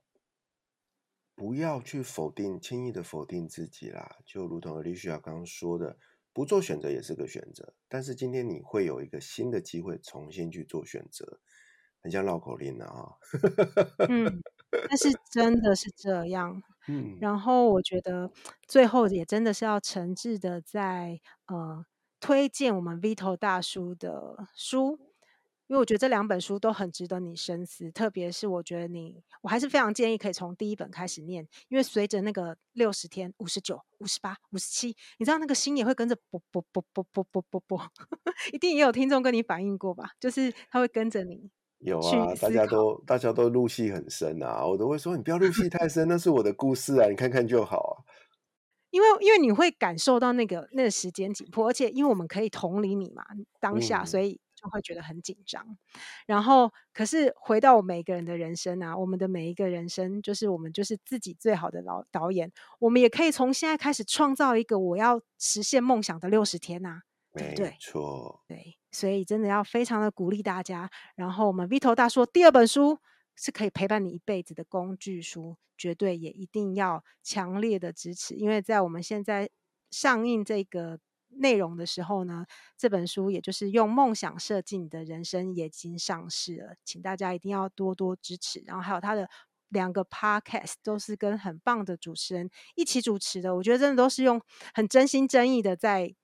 [1.35, 4.19] 不要去否定，轻易的否定自己啦。
[4.25, 5.97] 就如同 Alicia 刚刚说的。
[6.37, 11.39] 不做选择也是个选择，但是今天你会有一个新的机会重新去做选择，
[12.03, 13.13] 很像绕口令啊。
[14.11, 14.43] 嗯，
[14.89, 16.61] 但是真的是这样。
[16.89, 18.33] 嗯，然后我觉得
[18.67, 21.87] 最后也真的是要诚挚的在呃
[22.19, 25.14] 推荐我们 Vito 大叔的书。
[25.75, 37.91] 因为我觉得这两本书都很值得你深思，特别是我觉得你，我还是非常建议可以从第一本开始念，因为随着那个六十天、五十九、五十八、五十七，你知道那个心也会跟着啵啵啵啵啵啵啵啵，
[38.53, 40.11] 一定也有听众跟你反映过吧？
[40.21, 41.51] 就是他会跟着你。
[41.81, 47.93] 有啊，大家都大家都入戏很深啊，我都会说你不要入戏太深，那是我的故事啊，你看看就好啊。
[48.91, 53.25] 因为因为你会感受到那个那个时间紧迫，而且因为我们可以同理你嘛，
[53.59, 54.39] 当下，嗯、所以。
[54.71, 55.77] 会觉得很紧张，
[56.27, 67.03] 然后可是回到我每一个人的人生啊，我们的每一个人生就是我们就是自己最好的老导演，我们也可以从现在开始创造一个我要实现梦想的六十天呐、啊，
[67.33, 67.71] 对不对？
[67.71, 70.91] 没错，对，所以真的要非常的鼓励大家。
[71.15, 72.99] 然后我们 Vito 大叔第二本书
[73.37, 79.51] 是可以陪伴你一辈子的工具书，绝对也一定要强烈的支持，因为在我们现在
[79.91, 80.99] 上映这个。
[81.39, 82.45] 内容的时候呢，
[82.77, 88.63] 这本书也就是用梦想设计你的人生，也已经上市了，请大家一定要多多支持。
[88.67, 89.29] 然后还有他的
[89.69, 94.41] 两个 podcast 都是跟很棒的主持人一起主持的，我觉得真的都是用
[94.73, 96.15] 很真心真意的在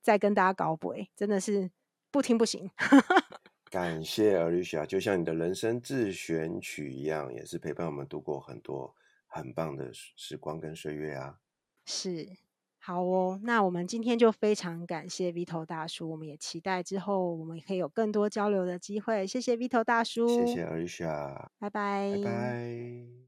[0.00, 1.70] 在跟大家搞鬼，真的是
[2.10, 2.70] 不听不行。
[3.70, 8.94] 感谢 Alicia，就像你的人生自选曲一样，也是陪伴我们度过很多
[9.26, 11.40] 很棒的时光跟岁月啊。
[11.84, 12.43] 是。
[12.86, 19.26] 好哦，那我们今天就非常感谢 Vito 大叔，我们也期待之后我们可以有更多交流的机会。
[19.26, 23.23] 谢谢 Vito 大叔，谢谢 Arisha，拜拜，拜拜。